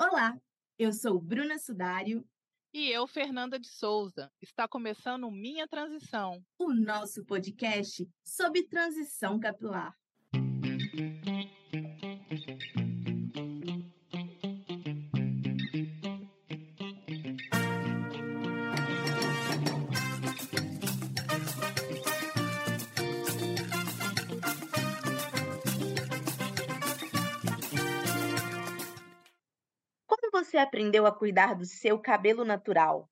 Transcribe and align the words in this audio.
Olá, 0.00 0.40
eu 0.78 0.92
sou 0.92 1.20
Bruna 1.20 1.58
Sudário. 1.58 2.24
E 2.72 2.88
eu, 2.88 3.04
Fernanda 3.04 3.58
de 3.58 3.66
Souza. 3.66 4.30
Está 4.40 4.68
começando 4.68 5.28
Minha 5.28 5.66
Transição, 5.66 6.40
o 6.56 6.72
nosso 6.72 7.24
podcast 7.24 8.08
sobre 8.22 8.62
transição 8.62 9.40
capilar. 9.40 9.98
Você 30.48 30.56
aprendeu 30.56 31.06
a 31.06 31.12
cuidar 31.12 31.54
do 31.54 31.66
seu 31.66 31.98
cabelo 31.98 32.42
natural? 32.42 33.08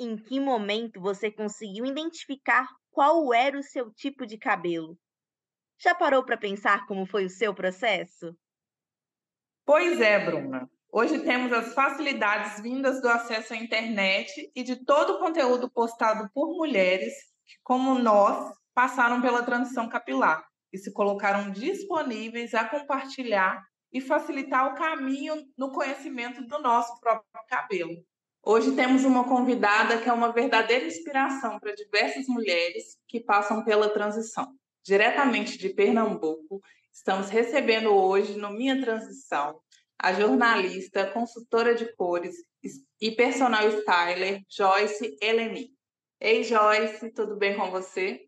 Em 0.00 0.16
que 0.16 0.40
momento 0.40 1.00
você 1.00 1.30
conseguiu 1.30 1.84
identificar 1.84 2.66
qual 2.90 3.32
era 3.34 3.58
o 3.58 3.62
seu 3.62 3.92
tipo 3.92 4.26
de 4.26 4.38
cabelo? 4.38 4.98
Já 5.78 5.94
parou 5.94 6.24
para 6.24 6.36
pensar 6.36 6.86
como 6.86 7.04
foi 7.04 7.26
o 7.26 7.30
seu 7.30 7.54
processo? 7.54 8.34
Pois 9.66 10.00
é, 10.00 10.24
Bruna. 10.24 10.68
Hoje 10.90 11.20
temos 11.20 11.52
as 11.52 11.74
facilidades 11.74 12.60
vindas 12.62 13.02
do 13.02 13.08
acesso 13.08 13.52
à 13.52 13.56
internet 13.56 14.50
e 14.54 14.62
de 14.62 14.84
todo 14.84 15.14
o 15.14 15.18
conteúdo 15.18 15.70
postado 15.70 16.30
por 16.32 16.56
mulheres 16.56 17.14
que, 17.46 17.56
como 17.62 17.98
nós, 17.98 18.54
passaram 18.74 19.20
pela 19.20 19.42
transição 19.42 19.88
capilar 19.88 20.42
e 20.72 20.78
se 20.78 20.92
colocaram 20.92 21.50
disponíveis 21.50 22.54
a 22.54 22.66
compartilhar 22.66 23.62
e 23.92 24.00
facilitar 24.00 24.72
o 24.72 24.74
caminho 24.74 25.34
no 25.56 25.70
conhecimento 25.70 26.42
do 26.46 26.58
nosso 26.58 26.98
próprio 27.00 27.26
cabelo. 27.48 28.04
Hoje 28.42 28.74
temos 28.74 29.04
uma 29.04 29.24
convidada 29.24 29.98
que 29.98 30.08
é 30.08 30.12
uma 30.12 30.32
verdadeira 30.32 30.84
inspiração 30.84 31.60
para 31.60 31.74
diversas 31.74 32.26
mulheres 32.26 32.96
que 33.06 33.20
passam 33.20 33.64
pela 33.64 33.88
transição. 33.88 34.52
Diretamente 34.84 35.56
de 35.56 35.68
Pernambuco, 35.68 36.60
estamos 36.92 37.28
recebendo 37.28 37.94
hoje, 37.94 38.36
no 38.36 38.50
Minha 38.50 38.80
Transição, 38.80 39.60
a 39.96 40.12
jornalista, 40.12 41.06
consultora 41.06 41.72
de 41.72 41.94
cores 41.94 42.34
e 43.00 43.12
personal 43.12 43.68
styler 43.68 44.42
Joyce 44.48 45.16
Eleni. 45.20 45.70
Ei, 46.20 46.42
Joyce, 46.42 47.12
tudo 47.12 47.36
bem 47.36 47.56
com 47.56 47.70
você? 47.70 48.26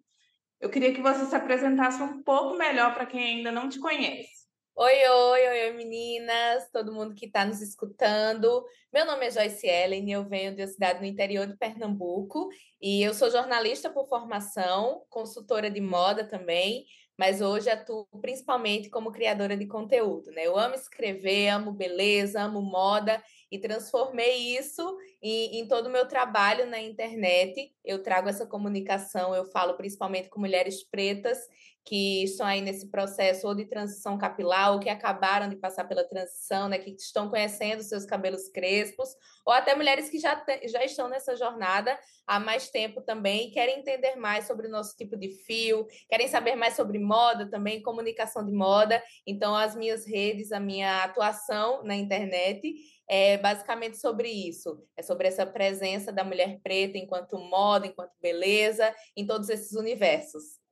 Eu 0.60 0.70
queria 0.70 0.94
que 0.94 1.02
você 1.02 1.26
se 1.26 1.34
apresentasse 1.34 2.00
um 2.00 2.22
pouco 2.22 2.56
melhor 2.56 2.94
para 2.94 3.06
quem 3.06 3.38
ainda 3.38 3.50
não 3.50 3.68
te 3.68 3.80
conhece. 3.80 4.43
Oi, 4.76 4.92
oi, 5.08 5.48
oi, 5.48 5.72
meninas, 5.72 6.68
todo 6.72 6.92
mundo 6.92 7.14
que 7.14 7.26
está 7.26 7.44
nos 7.44 7.62
escutando. 7.62 8.64
Meu 8.92 9.06
nome 9.06 9.26
é 9.26 9.30
Joyce 9.30 9.68
Ellen, 9.68 10.10
eu 10.10 10.24
venho 10.28 10.52
de 10.52 10.62
uma 10.62 10.66
cidade 10.66 10.98
no 10.98 11.06
interior 11.06 11.46
de 11.46 11.56
Pernambuco 11.56 12.48
e 12.82 13.00
eu 13.00 13.14
sou 13.14 13.30
jornalista 13.30 13.88
por 13.88 14.08
formação, 14.08 15.04
consultora 15.08 15.70
de 15.70 15.80
moda 15.80 16.26
também, 16.26 16.86
mas 17.16 17.40
hoje 17.40 17.70
atuo 17.70 18.04
principalmente 18.20 18.90
como 18.90 19.12
criadora 19.12 19.56
de 19.56 19.64
conteúdo, 19.68 20.32
né? 20.32 20.44
Eu 20.44 20.58
amo 20.58 20.74
escrever, 20.74 21.50
amo 21.50 21.70
beleza, 21.70 22.42
amo 22.42 22.60
moda 22.60 23.22
e 23.52 23.60
transformei 23.60 24.58
isso 24.58 24.98
em, 25.22 25.60
em 25.60 25.68
todo 25.68 25.86
o 25.86 25.90
meu 25.90 26.08
trabalho 26.08 26.66
na 26.66 26.80
internet. 26.80 27.72
Eu 27.84 28.02
trago 28.02 28.28
essa 28.28 28.44
comunicação, 28.44 29.36
eu 29.36 29.44
falo 29.46 29.76
principalmente 29.76 30.28
com 30.28 30.40
mulheres 30.40 30.82
pretas 30.82 31.38
que 31.84 32.24
estão 32.24 32.46
aí 32.46 32.62
nesse 32.62 32.90
processo 32.90 33.46
ou 33.46 33.54
de 33.54 33.66
transição 33.66 34.16
capilar, 34.16 34.72
ou 34.72 34.80
que 34.80 34.88
acabaram 34.88 35.48
de 35.48 35.56
passar 35.56 35.84
pela 35.84 36.02
transição, 36.02 36.66
né, 36.68 36.78
que 36.78 36.90
estão 36.90 37.28
conhecendo 37.28 37.82
seus 37.82 38.06
cabelos 38.06 38.48
crespos, 38.48 39.10
ou 39.44 39.52
até 39.52 39.74
mulheres 39.74 40.08
que 40.08 40.18
já, 40.18 40.42
já 40.64 40.82
estão 40.82 41.08
nessa 41.08 41.36
jornada 41.36 41.98
há 42.26 42.40
mais 42.40 42.70
tempo 42.70 43.02
também 43.02 43.48
e 43.48 43.50
querem 43.50 43.80
entender 43.80 44.16
mais 44.16 44.46
sobre 44.46 44.66
o 44.66 44.70
nosso 44.70 44.96
tipo 44.96 45.14
de 45.14 45.28
fio, 45.44 45.86
querem 46.08 46.26
saber 46.26 46.56
mais 46.56 46.74
sobre 46.74 46.98
moda 46.98 47.50
também, 47.50 47.82
comunicação 47.82 48.44
de 48.44 48.52
moda. 48.52 49.02
Então, 49.26 49.54
as 49.54 49.76
minhas 49.76 50.06
redes, 50.06 50.52
a 50.52 50.60
minha 50.60 51.04
atuação 51.04 51.84
na 51.84 51.94
internet 51.94 52.74
é 53.06 53.36
basicamente 53.36 53.98
sobre 53.98 54.30
isso. 54.30 54.82
É 54.96 55.02
sobre 55.02 55.28
essa 55.28 55.44
presença 55.44 56.10
da 56.10 56.24
mulher 56.24 56.60
preta 56.62 56.96
enquanto 56.96 57.38
moda, 57.38 57.86
enquanto 57.86 58.12
beleza, 58.22 58.94
em 59.14 59.26
todos 59.26 59.50
esses 59.50 59.72
universos. 59.72 60.63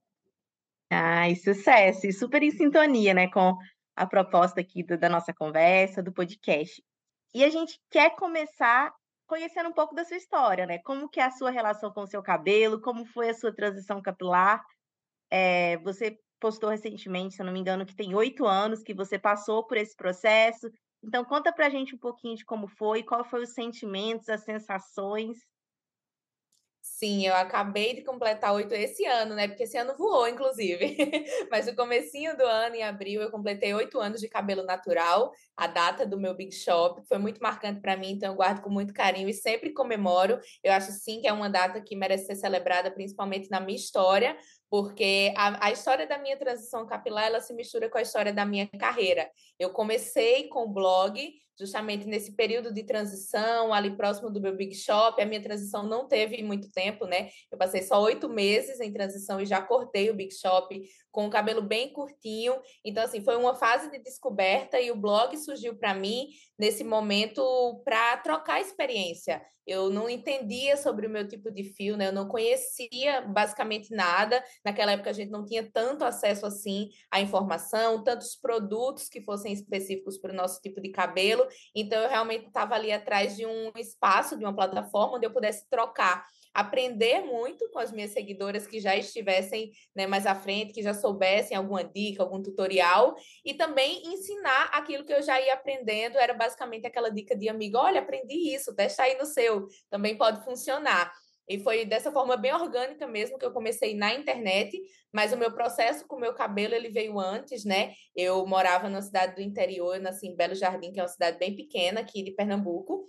Ai, 0.94 1.34
sucesso! 1.36 2.06
E 2.06 2.12
super 2.12 2.42
em 2.42 2.50
sintonia, 2.50 3.14
né, 3.14 3.26
com 3.30 3.56
a 3.96 4.06
proposta 4.06 4.60
aqui 4.60 4.82
do, 4.82 4.98
da 4.98 5.08
nossa 5.08 5.32
conversa, 5.32 6.02
do 6.02 6.12
podcast. 6.12 6.82
E 7.34 7.42
a 7.42 7.48
gente 7.48 7.80
quer 7.90 8.14
começar 8.14 8.92
conhecendo 9.26 9.70
um 9.70 9.72
pouco 9.72 9.94
da 9.94 10.04
sua 10.04 10.18
história, 10.18 10.66
né? 10.66 10.78
Como 10.80 11.08
que 11.08 11.18
é 11.18 11.24
a 11.24 11.30
sua 11.30 11.50
relação 11.50 11.90
com 11.90 12.02
o 12.02 12.06
seu 12.06 12.22
cabelo, 12.22 12.78
como 12.82 13.06
foi 13.06 13.30
a 13.30 13.34
sua 13.34 13.54
transição 13.54 14.02
capilar. 14.02 14.62
É, 15.30 15.78
você 15.78 16.18
postou 16.38 16.68
recentemente, 16.68 17.36
se 17.36 17.40
eu 17.40 17.46
não 17.46 17.54
me 17.54 17.60
engano, 17.60 17.86
que 17.86 17.96
tem 17.96 18.14
oito 18.14 18.44
anos 18.44 18.82
que 18.82 18.92
você 18.92 19.18
passou 19.18 19.66
por 19.66 19.78
esse 19.78 19.96
processo. 19.96 20.70
Então, 21.02 21.24
conta 21.24 21.50
pra 21.52 21.70
gente 21.70 21.94
um 21.94 21.98
pouquinho 21.98 22.36
de 22.36 22.44
como 22.44 22.68
foi, 22.68 23.02
qual 23.02 23.24
foram 23.24 23.44
os 23.44 23.54
sentimentos, 23.54 24.28
as 24.28 24.44
sensações 24.44 25.38
Sim, 27.02 27.26
eu 27.26 27.34
acabei 27.34 27.94
de 27.94 28.02
completar 28.04 28.54
oito 28.54 28.72
esse 28.74 29.04
ano, 29.04 29.34
né? 29.34 29.48
Porque 29.48 29.64
esse 29.64 29.76
ano 29.76 29.92
voou, 29.98 30.28
inclusive. 30.28 30.96
Mas 31.50 31.66
no 31.66 31.74
comecinho 31.74 32.36
do 32.36 32.44
ano, 32.44 32.76
em 32.76 32.84
abril, 32.84 33.20
eu 33.20 33.28
completei 33.28 33.74
oito 33.74 33.98
anos 33.98 34.20
de 34.20 34.28
cabelo 34.28 34.62
natural, 34.62 35.32
a 35.56 35.66
data 35.66 36.06
do 36.06 36.16
meu 36.16 36.32
Big 36.32 36.54
Shop. 36.54 37.02
Foi 37.08 37.18
muito 37.18 37.42
marcante 37.42 37.80
para 37.80 37.96
mim, 37.96 38.12
então 38.12 38.30
eu 38.30 38.36
guardo 38.36 38.62
com 38.62 38.70
muito 38.70 38.94
carinho 38.94 39.28
e 39.28 39.34
sempre 39.34 39.72
comemoro. 39.72 40.38
Eu 40.62 40.72
acho 40.72 40.92
sim 40.92 41.20
que 41.20 41.26
é 41.26 41.32
uma 41.32 41.50
data 41.50 41.80
que 41.80 41.96
merece 41.96 42.26
ser 42.26 42.36
celebrada, 42.36 42.88
principalmente 42.88 43.50
na 43.50 43.58
minha 43.58 43.76
história, 43.76 44.36
porque 44.70 45.34
a, 45.36 45.66
a, 45.66 45.72
história 45.72 46.06
da 46.06 46.18
minha 46.18 46.36
transição 46.36 46.86
capilar 46.86 47.24
ela 47.24 47.40
se 47.40 47.52
mistura 47.52 47.90
com 47.90 47.98
a 47.98 48.02
história 48.02 48.32
da 48.32 48.46
minha 48.46 48.68
carreira. 48.78 49.28
Eu 49.58 49.70
comecei 49.70 50.46
com 50.46 50.66
o 50.66 50.72
blog 50.72 51.32
justamente 51.58 52.06
nesse 52.06 52.34
período 52.34 52.72
de 52.72 52.82
transição, 52.84 53.72
ali 53.72 53.96
próximo 53.96 54.30
do 54.30 54.40
meu 54.40 54.56
Big 54.56 54.74
Shop. 54.74 55.20
A 55.20 55.26
minha 55.26 55.42
transição 55.42 55.82
não 55.82 56.08
teve 56.08 56.42
muito 56.42 56.70
tempo, 56.70 57.06
né? 57.06 57.28
Eu 57.50 57.58
passei 57.58 57.82
só 57.82 58.02
oito 58.02 58.28
meses 58.28 58.80
em 58.80 58.92
transição 58.92 59.40
e 59.40 59.46
já 59.46 59.60
cortei 59.60 60.10
o 60.10 60.14
Big 60.14 60.34
Shop 60.34 60.80
com 61.12 61.26
o 61.26 61.30
cabelo 61.30 61.60
bem 61.60 61.92
curtinho. 61.92 62.58
Então, 62.84 63.04
assim, 63.04 63.22
foi 63.22 63.36
uma 63.36 63.54
fase 63.54 63.90
de 63.90 63.98
descoberta 63.98 64.80
e 64.80 64.90
o 64.90 64.96
blog 64.96 65.36
surgiu 65.36 65.76
para 65.76 65.94
mim 65.94 66.28
nesse 66.58 66.82
momento 66.82 67.80
para 67.84 68.16
trocar 68.16 68.60
experiência. 68.60 69.42
Eu 69.64 69.90
não 69.90 70.10
entendia 70.10 70.76
sobre 70.76 71.06
o 71.06 71.10
meu 71.10 71.28
tipo 71.28 71.50
de 71.50 71.62
fio, 71.62 71.96
né? 71.96 72.08
Eu 72.08 72.12
não 72.12 72.26
conhecia 72.26 73.20
basicamente 73.20 73.94
nada. 73.94 74.42
Naquela 74.64 74.92
época 74.92 75.10
a 75.10 75.12
gente 75.12 75.30
não 75.30 75.44
tinha 75.44 75.70
tanto 75.70 76.04
acesso 76.04 76.46
assim 76.46 76.88
à 77.10 77.20
informação, 77.20 78.02
tantos 78.02 78.34
produtos 78.34 79.08
que 79.08 79.20
fossem 79.20 79.52
específicos 79.52 80.18
para 80.18 80.32
o 80.32 80.36
nosso 80.36 80.60
tipo 80.60 80.80
de 80.80 80.88
cabelo. 80.88 81.46
Então 81.74 82.00
eu 82.00 82.08
realmente 82.08 82.46
estava 82.46 82.74
ali 82.74 82.90
atrás 82.90 83.36
de 83.36 83.46
um 83.46 83.70
espaço, 83.76 84.36
de 84.36 84.44
uma 84.44 84.54
plataforma 84.54 85.16
onde 85.16 85.26
eu 85.26 85.32
pudesse 85.32 85.68
trocar 85.68 86.26
aprender 86.54 87.20
muito 87.22 87.68
com 87.70 87.78
as 87.78 87.92
minhas 87.92 88.10
seguidoras 88.10 88.66
que 88.66 88.80
já 88.80 88.96
estivessem 88.96 89.72
né, 89.94 90.06
mais 90.06 90.26
à 90.26 90.34
frente, 90.34 90.72
que 90.72 90.82
já 90.82 90.94
soubessem 90.94 91.56
alguma 91.56 91.82
dica, 91.82 92.22
algum 92.22 92.42
tutorial, 92.42 93.14
e 93.44 93.54
também 93.54 94.02
ensinar 94.06 94.70
aquilo 94.72 95.04
que 95.04 95.12
eu 95.12 95.22
já 95.22 95.40
ia 95.40 95.54
aprendendo. 95.54 96.18
Era 96.18 96.34
basicamente 96.34 96.86
aquela 96.86 97.10
dica 97.10 97.36
de 97.36 97.48
amigo: 97.48 97.78
olha, 97.78 98.00
aprendi 98.00 98.54
isso, 98.54 98.74
testa 98.74 99.04
aí 99.04 99.16
no 99.18 99.26
seu, 99.26 99.66
também 99.90 100.16
pode 100.16 100.44
funcionar. 100.44 101.12
E 101.48 101.58
foi 101.58 101.84
dessa 101.84 102.12
forma 102.12 102.36
bem 102.36 102.54
orgânica 102.54 103.06
mesmo 103.06 103.36
que 103.38 103.44
eu 103.44 103.52
comecei 103.52 103.94
na 103.94 104.14
internet, 104.14 104.80
mas 105.12 105.32
o 105.32 105.36
meu 105.36 105.52
processo 105.52 106.06
com 106.06 106.16
o 106.16 106.20
meu 106.20 106.32
cabelo 106.34 106.74
ele 106.74 106.88
veio 106.88 107.18
antes, 107.18 107.64
né? 107.64 107.92
Eu 108.14 108.46
morava 108.46 108.88
na 108.88 109.02
cidade 109.02 109.34
do 109.34 109.42
interior, 109.42 109.96
eu 109.96 110.02
nasci 110.02 110.28
em 110.28 110.36
Belo 110.36 110.54
Jardim, 110.54 110.92
que 110.92 111.00
é 111.00 111.02
uma 111.02 111.08
cidade 111.08 111.38
bem 111.38 111.54
pequena 111.56 112.00
aqui 112.00 112.22
de 112.22 112.30
Pernambuco, 112.30 113.08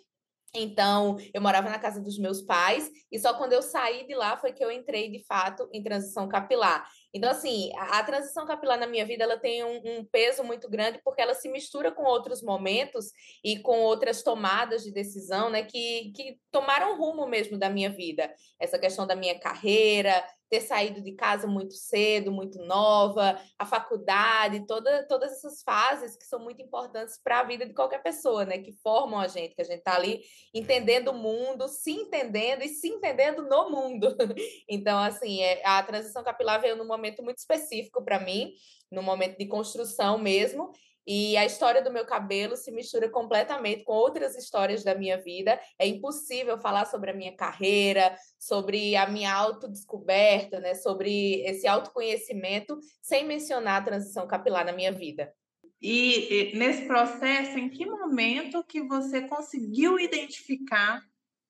então, 0.56 1.18
eu 1.34 1.42
morava 1.42 1.68
na 1.68 1.80
casa 1.80 2.00
dos 2.00 2.20
meus 2.20 2.42
pais 2.42 2.88
e 3.12 3.18
só 3.18 3.34
quando 3.34 3.54
eu 3.54 3.62
saí 3.62 4.06
de 4.06 4.14
lá 4.14 4.38
foi 4.38 4.54
que 4.54 4.64
eu 4.64 4.70
entrei 4.70 5.10
de 5.10 5.26
fato 5.26 5.68
em 5.74 5.82
transição 5.82 6.28
capilar. 6.28 6.88
Então, 7.12 7.30
assim, 7.32 7.72
a, 7.76 8.00
a 8.00 8.04
transição 8.04 8.46
capilar 8.46 8.78
na 8.80 8.86
minha 8.86 9.04
vida 9.04 9.24
ela 9.24 9.38
tem 9.38 9.64
um, 9.64 9.82
um, 9.84 10.06
peso 10.06 10.44
muito 10.44 10.70
grande 10.70 11.00
porque 11.04 11.22
ela 11.22 11.34
se 11.34 11.50
mistura 11.50 11.92
com 11.92 12.04
outros 12.04 12.44
momentos 12.44 13.08
e 13.44 13.60
com 13.60 13.80
outras 13.80 14.22
tomadas 14.22 14.84
de 14.84 14.92
decisão, 14.92 15.50
né, 15.50 15.64
que, 15.64 16.12
que 16.16 16.38
tomaram 16.52 16.98
rumo 16.98 17.26
mesmo 17.26 17.58
da 17.58 17.70
minha 17.70 17.90
vida. 17.90 18.32
Essa 18.60 18.78
questão 18.78 19.08
da 19.08 19.16
minha 19.16 19.40
carreira, 19.40 20.24
ter 20.54 20.62
saído 20.62 21.02
de 21.02 21.14
casa 21.14 21.48
muito 21.48 21.74
cedo, 21.74 22.32
muito 22.32 22.60
nova, 22.60 23.42
a 23.58 23.66
faculdade, 23.66 24.68
toda, 24.68 25.04
todas 25.08 25.32
essas 25.32 25.64
fases 25.64 26.16
que 26.16 26.26
são 26.26 26.40
muito 26.40 26.62
importantes 26.62 27.20
para 27.24 27.40
a 27.40 27.44
vida 27.44 27.66
de 27.66 27.74
qualquer 27.74 28.04
pessoa, 28.04 28.46
né? 28.46 28.60
Que 28.60 28.72
formam 28.72 29.20
a 29.20 29.28
gente, 29.28 29.56
que 29.56 29.62
a 29.64 29.66
gente 29.66 29.80
está 29.80 29.96
ali 29.96 30.22
entendendo 30.54 31.08
o 31.08 31.18
mundo, 31.18 31.68
se 31.68 31.90
entendendo 31.90 32.62
e 32.62 32.70
se 32.70 32.88
entendendo 32.88 33.42
no 33.50 33.72
mundo. 33.72 34.16
Então, 34.70 34.98
assim, 35.00 35.42
é, 35.42 35.62
a 35.66 35.82
transição 35.84 36.24
capilar 36.24 36.62
veio 36.62 36.76
num 36.76 36.88
momento 36.88 37.24
muito 37.24 37.38
específico 37.38 38.04
para 38.04 38.20
mim, 38.20 38.54
no 38.92 39.02
momento 39.02 39.38
de 39.38 39.46
construção 39.46 40.18
mesmo. 40.18 40.72
E 41.06 41.36
a 41.38 41.46
história 41.46 41.82
do 41.82 41.92
meu 41.92 42.06
cabelo 42.06 42.56
se 42.56 42.72
mistura 42.72 43.10
completamente 43.10 43.84
com 43.84 43.94
outras 43.94 44.36
histórias 44.36 44.84
da 44.84 44.96
minha 44.96 45.18
vida. 45.18 45.60
É 45.78 45.86
impossível 45.86 46.58
falar 46.58 46.86
sobre 46.86 47.12
a 47.12 47.14
minha 47.14 47.36
carreira, 47.36 48.16
sobre 48.40 48.96
a 48.96 49.08
minha 49.08 49.34
autodescoberta, 49.34 50.60
né, 50.60 50.76
sobre 50.76 51.42
esse 51.42 51.68
autoconhecimento, 51.68 52.78
sem 53.02 53.26
mencionar 53.26 53.82
a 53.82 53.86
transição 53.86 54.28
capilar 54.28 54.66
na 54.66 54.72
minha 54.72 54.92
vida. 54.92 55.34
E, 55.82 56.52
e 56.52 56.58
nesse 56.58 56.86
processo, 56.86 57.58
em 57.58 57.70
que 57.70 57.86
momento 57.86 58.64
que 58.64 58.82
você 58.82 59.28
conseguiu 59.28 60.00
identificar 60.00 61.02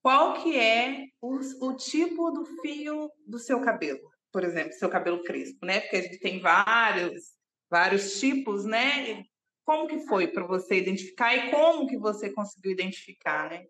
qual 0.01 0.33
que 0.41 0.57
é 0.57 1.05
o, 1.21 1.39
o 1.61 1.75
tipo 1.75 2.31
do 2.31 2.43
fio 2.61 3.11
do 3.27 3.37
seu 3.37 3.61
cabelo? 3.61 4.01
Por 4.31 4.43
exemplo, 4.43 4.73
seu 4.73 4.89
cabelo 4.89 5.23
crespo, 5.23 5.63
né? 5.65 5.79
Porque 5.81 5.97
a 5.97 6.01
gente 6.01 6.19
tem 6.19 6.41
vários 6.41 7.33
vários 7.73 8.19
tipos, 8.19 8.65
né? 8.65 9.25
Como 9.65 9.87
que 9.87 9.99
foi 9.99 10.27
para 10.27 10.45
você 10.45 10.75
identificar 10.75 11.35
e 11.35 11.51
como 11.51 11.87
que 11.87 11.97
você 11.97 12.31
conseguiu 12.31 12.71
identificar, 12.71 13.49
né? 13.49 13.65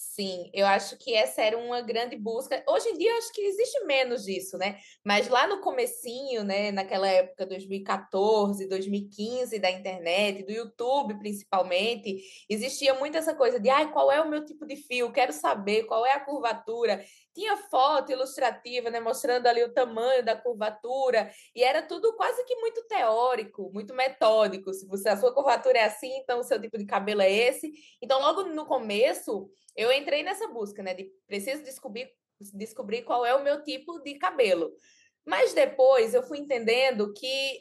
Sim, 0.00 0.48
eu 0.54 0.64
acho 0.64 0.96
que 0.96 1.12
essa 1.12 1.42
era 1.42 1.58
uma 1.58 1.80
grande 1.80 2.16
busca. 2.16 2.62
Hoje 2.68 2.88
em 2.88 2.96
dia, 2.96 3.18
acho 3.18 3.32
que 3.32 3.40
existe 3.40 3.84
menos 3.84 4.24
disso, 4.24 4.56
né? 4.56 4.78
Mas 5.04 5.26
lá 5.26 5.48
no 5.48 5.60
comecinho, 5.60 6.44
né, 6.44 6.70
naquela 6.70 7.08
época 7.08 7.44
2014, 7.44 8.68
2015 8.68 9.58
da 9.58 9.68
internet, 9.68 10.44
do 10.44 10.52
YouTube 10.52 11.18
principalmente, 11.18 12.16
existia 12.48 12.94
muito 12.94 13.18
essa 13.18 13.34
coisa 13.34 13.58
de, 13.58 13.68
ai, 13.70 13.90
qual 13.90 14.12
é 14.12 14.22
o 14.22 14.30
meu 14.30 14.44
tipo 14.44 14.64
de 14.64 14.76
fio? 14.76 15.10
Quero 15.12 15.32
saber 15.32 15.82
qual 15.82 16.06
é 16.06 16.12
a 16.12 16.24
curvatura 16.24 17.04
tinha 17.38 17.56
foto 17.56 18.10
ilustrativa, 18.10 18.90
né, 18.90 18.98
mostrando 18.98 19.46
ali 19.46 19.62
o 19.62 19.72
tamanho 19.72 20.24
da 20.24 20.34
curvatura, 20.34 21.30
e 21.54 21.62
era 21.62 21.82
tudo 21.82 22.16
quase 22.16 22.44
que 22.44 22.56
muito 22.56 22.82
teórico, 22.88 23.70
muito 23.72 23.94
metódico. 23.94 24.74
Se 24.74 24.84
você, 24.88 25.08
a 25.08 25.16
sua 25.16 25.32
curvatura 25.32 25.78
é 25.78 25.84
assim, 25.84 26.16
então 26.16 26.40
o 26.40 26.42
seu 26.42 26.60
tipo 26.60 26.76
de 26.76 26.84
cabelo 26.84 27.22
é 27.22 27.30
esse. 27.30 27.72
Então, 28.02 28.20
logo 28.20 28.42
no 28.42 28.66
começo, 28.66 29.48
eu 29.76 29.92
entrei 29.92 30.24
nessa 30.24 30.48
busca, 30.48 30.82
né, 30.82 30.94
de 30.94 31.08
preciso 31.28 31.62
descobrir 31.62 32.10
descobrir 32.54 33.02
qual 33.02 33.26
é 33.26 33.34
o 33.34 33.42
meu 33.42 33.64
tipo 33.64 33.98
de 33.98 34.14
cabelo. 34.14 34.72
Mas 35.26 35.52
depois 35.52 36.14
eu 36.14 36.22
fui 36.22 36.38
entendendo 36.38 37.12
que 37.12 37.60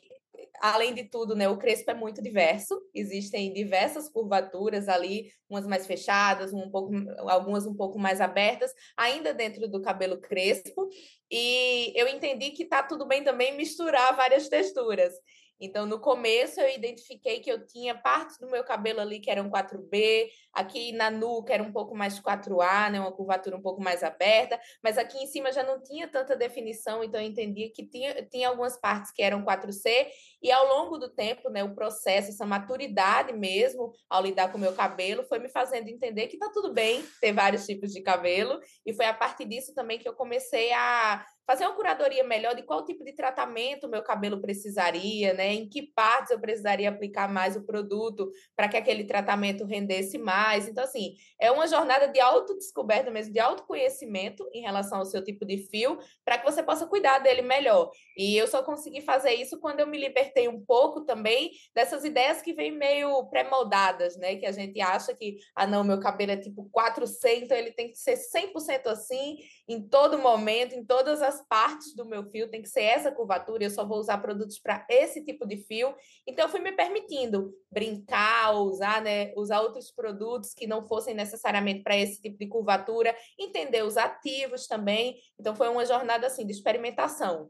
além 0.61 0.93
de 0.93 1.03
tudo, 1.03 1.35
né, 1.35 1.47
o 1.47 1.57
crespo 1.57 1.91
é 1.91 1.93
muito 1.93 2.21
diverso, 2.21 2.81
existem 2.93 3.53
diversas 3.53 4.09
curvaturas 4.09 4.87
ali, 4.87 5.31
umas 5.49 5.65
mais 5.65 5.85
fechadas, 5.87 6.53
um 6.53 6.69
pouco, 6.69 6.93
algumas 7.29 7.65
um 7.65 7.75
pouco 7.75 7.97
mais 7.99 8.21
abertas, 8.21 8.71
ainda 8.95 9.33
dentro 9.33 9.67
do 9.67 9.81
cabelo 9.81 10.19
crespo, 10.19 10.89
e 11.31 11.93
eu 11.95 12.07
entendi 12.07 12.51
que 12.51 12.65
tá 12.65 12.83
tudo 12.83 13.05
bem 13.05 13.23
também 13.23 13.55
misturar 13.55 14.15
várias 14.15 14.47
texturas. 14.49 15.13
Então, 15.59 15.87
no 15.87 15.99
começo, 15.99 16.61
eu 16.61 16.69
identifiquei 16.69 17.39
que 17.39 17.51
eu 17.51 17.65
tinha 17.65 17.95
partes 17.95 18.37
do 18.37 18.47
meu 18.47 18.63
cabelo 18.63 18.99
ali 18.99 19.19
que 19.19 19.31
eram 19.31 19.49
4B, 19.49 20.29
aqui 20.53 20.91
na 20.91 21.09
nuca 21.09 21.53
era 21.53 21.63
um 21.63 21.71
pouco 21.71 21.95
mais 21.95 22.19
4A, 22.19 22.91
né, 22.91 22.99
uma 22.99 23.11
curvatura 23.11 23.57
um 23.57 23.61
pouco 23.61 23.81
mais 23.81 24.03
aberta, 24.03 24.59
mas 24.83 24.97
aqui 24.97 25.17
em 25.17 25.25
cima 25.25 25.51
já 25.51 25.63
não 25.63 25.81
tinha 25.81 26.07
tanta 26.07 26.35
definição, 26.35 27.03
então 27.03 27.19
eu 27.19 27.27
entendi 27.27 27.69
que 27.69 27.87
tinha, 27.87 28.23
tinha 28.27 28.49
algumas 28.49 28.79
partes 28.79 29.11
que 29.11 29.23
eram 29.23 29.43
4C, 29.43 30.07
e 30.41 30.51
ao 30.51 30.67
longo 30.67 30.97
do 30.97 31.09
tempo, 31.09 31.49
né, 31.49 31.63
o 31.63 31.73
processo, 31.75 32.29
essa 32.29 32.45
maturidade 32.45 33.33
mesmo, 33.33 33.91
ao 34.09 34.21
lidar 34.21 34.51
com 34.51 34.57
o 34.57 34.61
meu 34.61 34.73
cabelo, 34.73 35.23
foi 35.23 35.39
me 35.39 35.49
fazendo 35.49 35.87
entender 35.87 36.27
que 36.27 36.37
tá 36.37 36.49
tudo 36.53 36.73
bem 36.73 37.03
ter 37.21 37.33
vários 37.33 37.65
tipos 37.65 37.91
de 37.91 38.01
cabelo, 38.01 38.59
e 38.85 38.93
foi 38.93 39.05
a 39.05 39.13
partir 39.13 39.45
disso 39.45 39.73
também 39.73 39.99
que 39.99 40.07
eu 40.07 40.13
comecei 40.13 40.71
a 40.73 41.25
fazer 41.47 41.65
uma 41.65 41.75
curadoria 41.75 42.25
melhor 42.25 42.53
de 42.53 42.61
qual 42.61 42.83
tipo 42.83 43.05
de 43.05 43.13
tratamento 43.13 43.87
o 43.87 43.89
meu 43.89 44.03
cabelo 44.03 44.41
precisaria, 44.41 45.33
né? 45.33 45.53
Em 45.53 45.69
que 45.69 45.81
partes 45.93 46.31
eu 46.31 46.41
precisaria 46.41 46.89
aplicar 46.89 47.31
mais 47.31 47.55
o 47.55 47.65
produto 47.65 48.29
para 48.53 48.67
que 48.67 48.75
aquele 48.75 49.05
tratamento 49.05 49.63
rendesse 49.63 50.17
mais. 50.17 50.67
Então, 50.67 50.83
assim, 50.83 51.15
é 51.39 51.49
uma 51.49 51.65
jornada 51.65 52.09
de 52.09 52.19
autodescoberta 52.19 53.09
mesmo, 53.09 53.31
de 53.31 53.39
autoconhecimento 53.39 54.45
em 54.53 54.61
relação 54.61 54.99
ao 54.99 55.05
seu 55.05 55.23
tipo 55.23 55.45
de 55.45 55.57
fio, 55.69 55.97
para 56.25 56.37
que 56.37 56.43
você 56.43 56.61
possa 56.61 56.85
cuidar 56.85 57.19
dele 57.19 57.41
melhor. 57.41 57.91
E 58.17 58.35
eu 58.35 58.45
só 58.45 58.61
consegui 58.61 58.99
fazer 58.99 59.33
isso 59.33 59.57
quando 59.61 59.79
eu 59.79 59.87
me 59.87 59.97
libertei 59.97 60.26
um 60.49 60.63
pouco 60.63 61.01
também 61.01 61.51
dessas 61.73 62.03
ideias 62.03 62.41
que 62.41 62.53
vêm 62.53 62.71
meio 62.71 63.25
pré-moldadas, 63.27 64.17
né? 64.17 64.35
Que 64.35 64.45
a 64.45 64.51
gente 64.51 64.79
acha 64.81 65.13
que, 65.13 65.37
ah, 65.55 65.67
não, 65.67 65.83
meu 65.83 65.99
cabelo 65.99 66.31
é 66.31 66.37
tipo 66.37 66.69
400, 66.71 67.43
então 67.43 67.57
ele 67.57 67.71
tem 67.71 67.89
que 67.89 67.97
ser 67.97 68.17
100% 68.17 68.87
assim, 68.87 69.37
em 69.67 69.81
todo 69.81 70.17
momento, 70.17 70.73
em 70.73 70.85
todas 70.85 71.21
as 71.21 71.45
partes 71.47 71.95
do 71.95 72.05
meu 72.05 72.23
fio, 72.29 72.49
tem 72.49 72.61
que 72.61 72.69
ser 72.69 72.83
essa 72.83 73.11
curvatura, 73.11 73.63
eu 73.63 73.69
só 73.69 73.85
vou 73.85 73.99
usar 73.99 74.17
produtos 74.19 74.59
para 74.59 74.85
esse 74.89 75.23
tipo 75.23 75.45
de 75.45 75.57
fio. 75.57 75.93
Então, 76.25 76.45
eu 76.45 76.49
fui 76.49 76.59
me 76.59 76.71
permitindo 76.71 77.53
brincar, 77.71 78.53
usar, 78.55 79.01
né, 79.01 79.33
usar 79.35 79.61
outros 79.61 79.91
produtos 79.91 80.53
que 80.53 80.67
não 80.67 80.87
fossem 80.87 81.13
necessariamente 81.13 81.83
para 81.83 81.97
esse 81.97 82.21
tipo 82.21 82.37
de 82.37 82.47
curvatura, 82.47 83.15
entender 83.37 83.83
os 83.83 83.97
ativos 83.97 84.67
também. 84.67 85.17
Então, 85.39 85.55
foi 85.55 85.69
uma 85.69 85.85
jornada 85.85 86.27
assim 86.27 86.45
de 86.45 86.51
experimentação. 86.51 87.49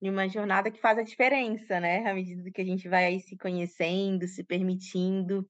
E 0.00 0.08
uma 0.08 0.28
jornada 0.28 0.70
que 0.70 0.80
faz 0.80 0.98
a 0.98 1.02
diferença, 1.02 1.80
né? 1.80 2.08
À 2.08 2.14
medida 2.14 2.50
que 2.52 2.60
a 2.60 2.64
gente 2.64 2.88
vai 2.88 3.18
se 3.20 3.36
conhecendo, 3.36 4.26
se 4.28 4.44
permitindo. 4.44 5.48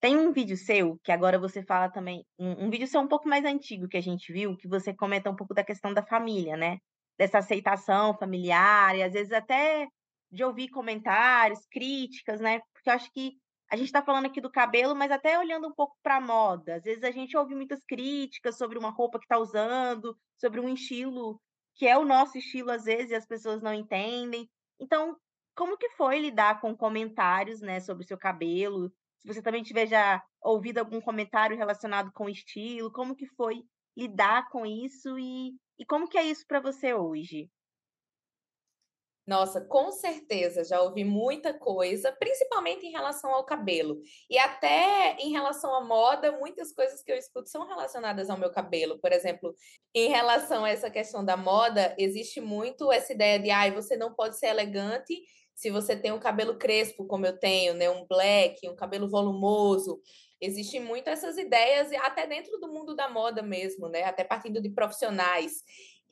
Tem 0.00 0.16
um 0.16 0.32
vídeo 0.32 0.56
seu, 0.56 0.98
que 1.02 1.12
agora 1.12 1.38
você 1.38 1.62
fala 1.62 1.88
também, 1.88 2.26
um, 2.38 2.66
um 2.66 2.70
vídeo 2.70 2.86
seu 2.86 3.00
um 3.00 3.08
pouco 3.08 3.28
mais 3.28 3.44
antigo 3.44 3.88
que 3.88 3.96
a 3.96 4.02
gente 4.02 4.32
viu, 4.32 4.56
que 4.56 4.68
você 4.68 4.92
comenta 4.92 5.30
um 5.30 5.36
pouco 5.36 5.54
da 5.54 5.64
questão 5.64 5.94
da 5.94 6.04
família, 6.04 6.56
né? 6.56 6.78
Dessa 7.16 7.38
aceitação 7.38 8.16
familiar, 8.18 8.96
e 8.96 9.02
às 9.02 9.12
vezes 9.12 9.32
até 9.32 9.86
de 10.30 10.42
ouvir 10.44 10.68
comentários, 10.70 11.60
críticas, 11.70 12.40
né? 12.40 12.60
Porque 12.72 12.90
eu 12.90 12.94
acho 12.94 13.12
que 13.12 13.34
a 13.70 13.76
gente 13.76 13.86
está 13.86 14.02
falando 14.02 14.26
aqui 14.26 14.40
do 14.40 14.50
cabelo, 14.50 14.94
mas 14.94 15.10
até 15.10 15.38
olhando 15.38 15.68
um 15.68 15.74
pouco 15.74 15.96
para 16.02 16.16
a 16.16 16.20
moda. 16.20 16.76
Às 16.76 16.82
vezes 16.82 17.04
a 17.04 17.10
gente 17.10 17.36
ouve 17.36 17.54
muitas 17.54 17.84
críticas 17.84 18.58
sobre 18.58 18.78
uma 18.78 18.90
roupa 18.90 19.18
que 19.18 19.24
está 19.24 19.38
usando, 19.38 20.14
sobre 20.36 20.60
um 20.60 20.68
estilo 20.68 21.40
que 21.74 21.86
é 21.86 21.96
o 21.96 22.04
nosso 22.04 22.38
estilo, 22.38 22.70
às 22.70 22.84
vezes, 22.84 23.10
e 23.10 23.14
as 23.14 23.26
pessoas 23.26 23.62
não 23.62 23.72
entendem. 23.72 24.48
Então, 24.80 25.16
como 25.54 25.76
que 25.76 25.90
foi 25.90 26.18
lidar 26.18 26.60
com 26.60 26.76
comentários, 26.76 27.60
né, 27.60 27.80
sobre 27.80 28.04
o 28.04 28.06
seu 28.06 28.18
cabelo? 28.18 28.92
se 29.22 29.34
você 29.34 29.42
também 29.42 29.62
tiver 29.62 29.86
já 29.86 30.22
ouvido 30.40 30.78
algum 30.78 31.00
comentário 31.00 31.56
relacionado 31.56 32.10
com 32.12 32.28
estilo, 32.28 32.90
como 32.90 33.14
que 33.14 33.26
foi 33.26 33.62
lidar 33.96 34.48
com 34.50 34.66
isso 34.66 35.16
e, 35.18 35.54
e 35.78 35.86
como 35.86 36.08
que 36.08 36.18
é 36.18 36.24
isso 36.24 36.44
para 36.46 36.60
você 36.60 36.92
hoje? 36.92 37.48
Nossa, 39.32 39.62
com 39.62 39.90
certeza, 39.90 40.62
já 40.62 40.82
ouvi 40.82 41.04
muita 41.04 41.54
coisa, 41.54 42.12
principalmente 42.12 42.84
em 42.84 42.90
relação 42.90 43.32
ao 43.32 43.46
cabelo. 43.46 43.98
E 44.28 44.36
até 44.36 45.16
em 45.18 45.30
relação 45.32 45.74
à 45.74 45.82
moda, 45.82 46.32
muitas 46.32 46.70
coisas 46.70 47.02
que 47.02 47.10
eu 47.10 47.16
escuto 47.16 47.48
são 47.48 47.66
relacionadas 47.66 48.28
ao 48.28 48.36
meu 48.36 48.50
cabelo. 48.50 48.98
Por 48.98 49.10
exemplo, 49.10 49.54
em 49.94 50.10
relação 50.10 50.66
a 50.66 50.68
essa 50.68 50.90
questão 50.90 51.24
da 51.24 51.34
moda, 51.34 51.96
existe 51.98 52.42
muito 52.42 52.92
essa 52.92 53.14
ideia 53.14 53.38
de, 53.38 53.50
ai, 53.50 53.70
você 53.70 53.96
não 53.96 54.12
pode 54.12 54.38
ser 54.38 54.48
elegante 54.48 55.18
se 55.54 55.70
você 55.70 55.96
tem 55.96 56.12
um 56.12 56.20
cabelo 56.20 56.58
crespo, 56.58 57.06
como 57.06 57.24
eu 57.24 57.38
tenho, 57.38 57.72
né, 57.72 57.88
um 57.88 58.04
black, 58.06 58.68
um 58.68 58.76
cabelo 58.76 59.08
volumoso, 59.08 59.98
existem 60.40 60.80
muito 60.80 61.08
essas 61.08 61.38
ideias, 61.38 61.90
até 62.02 62.26
dentro 62.26 62.58
do 62.58 62.68
mundo 62.68 62.94
da 62.94 63.08
moda 63.08 63.42
mesmo, 63.42 63.88
né, 63.88 64.02
até 64.04 64.24
partindo 64.24 64.60
de 64.60 64.68
profissionais. 64.68 65.62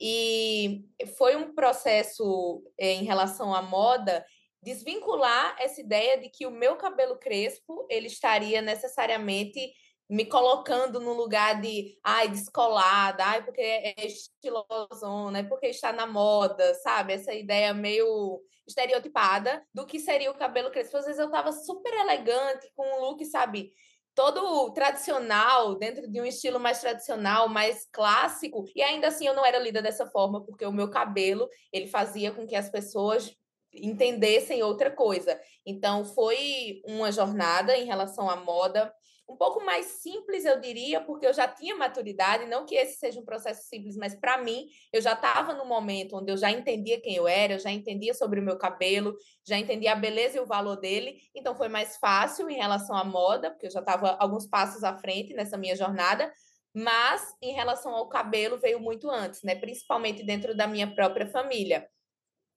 E 0.01 0.83
foi 1.17 1.35
um 1.35 1.53
processo 1.53 2.63
eh, 2.79 2.93
em 2.93 3.03
relação 3.03 3.53
à 3.53 3.61
moda 3.61 4.25
desvincular 4.63 5.55
essa 5.59 5.79
ideia 5.79 6.19
de 6.19 6.29
que 6.29 6.45
o 6.45 6.51
meu 6.51 6.75
cabelo 6.75 7.17
crespo 7.17 7.85
ele 7.89 8.07
estaria 8.07 8.61
necessariamente 8.61 9.73
me 10.09 10.25
colocando 10.25 10.99
no 10.99 11.13
lugar 11.13 11.61
de, 11.61 11.97
ai, 12.03 12.27
descolada, 12.27 13.23
ai, 13.23 13.45
porque 13.45 13.61
é 13.61 13.95
estilosona, 14.05 15.39
é 15.39 15.43
porque 15.43 15.67
está 15.67 15.93
na 15.93 16.05
moda, 16.05 16.73
sabe? 16.75 17.13
Essa 17.13 17.33
ideia 17.33 17.73
meio 17.73 18.41
estereotipada 18.67 19.65
do 19.73 19.85
que 19.85 19.99
seria 19.99 20.29
o 20.29 20.37
cabelo 20.37 20.69
crespo. 20.69 20.97
Às 20.97 21.05
vezes 21.05 21.19
eu 21.19 21.31
tava 21.31 21.53
super 21.53 21.93
elegante, 21.93 22.69
com 22.75 22.83
um 22.83 22.99
look, 23.05 23.23
sabe? 23.25 23.71
Todo 24.13 24.71
tradicional, 24.73 25.75
dentro 25.75 26.07
de 26.09 26.19
um 26.19 26.25
estilo 26.25 26.59
mais 26.59 26.81
tradicional, 26.81 27.47
mais 27.47 27.87
clássico, 27.91 28.65
e 28.75 28.81
ainda 28.81 29.07
assim 29.07 29.25
eu 29.25 29.33
não 29.33 29.45
era 29.45 29.57
lida 29.57 29.81
dessa 29.81 30.05
forma, 30.05 30.43
porque 30.43 30.65
o 30.65 30.71
meu 30.71 30.89
cabelo, 30.89 31.47
ele 31.71 31.87
fazia 31.87 32.31
com 32.31 32.45
que 32.45 32.55
as 32.55 32.69
pessoas 32.69 33.33
entendessem 33.73 34.63
outra 34.63 34.91
coisa. 34.91 35.39
Então, 35.65 36.03
foi 36.03 36.81
uma 36.85 37.11
jornada 37.11 37.77
em 37.77 37.85
relação 37.85 38.29
à 38.29 38.35
moda 38.35 38.93
um 39.31 39.37
pouco 39.37 39.63
mais 39.63 39.85
simples, 39.85 40.43
eu 40.43 40.59
diria, 40.59 40.99
porque 40.99 41.25
eu 41.25 41.33
já 41.33 41.47
tinha 41.47 41.75
maturidade, 41.75 42.45
não 42.45 42.65
que 42.65 42.75
esse 42.75 42.97
seja 42.99 43.19
um 43.19 43.25
processo 43.25 43.67
simples, 43.67 43.95
mas 43.95 44.13
para 44.13 44.37
mim, 44.37 44.67
eu 44.91 45.01
já 45.01 45.13
estava 45.13 45.53
no 45.53 45.65
momento 45.65 46.17
onde 46.17 46.31
eu 46.31 46.37
já 46.37 46.51
entendia 46.51 46.99
quem 46.99 47.15
eu 47.15 47.27
era, 47.27 47.53
eu 47.53 47.59
já 47.59 47.71
entendia 47.71 48.13
sobre 48.13 48.41
o 48.41 48.43
meu 48.43 48.57
cabelo, 48.57 49.15
já 49.47 49.57
entendia 49.57 49.93
a 49.93 49.95
beleza 49.95 50.37
e 50.37 50.41
o 50.41 50.45
valor 50.45 50.75
dele, 50.75 51.21
então 51.33 51.55
foi 51.55 51.69
mais 51.69 51.95
fácil 51.97 52.49
em 52.49 52.57
relação 52.57 52.95
à 52.95 53.05
moda, 53.05 53.49
porque 53.51 53.67
eu 53.67 53.71
já 53.71 53.79
estava 53.79 54.17
alguns 54.19 54.45
passos 54.45 54.83
à 54.83 54.97
frente 54.97 55.33
nessa 55.33 55.57
minha 55.57 55.75
jornada, 55.75 56.31
mas 56.73 57.33
em 57.41 57.53
relação 57.53 57.93
ao 57.95 58.09
cabelo 58.09 58.59
veio 58.59 58.79
muito 58.79 59.09
antes, 59.09 59.43
né? 59.43 59.55
Principalmente 59.55 60.23
dentro 60.23 60.55
da 60.55 60.67
minha 60.67 60.93
própria 60.93 61.27
família. 61.27 61.87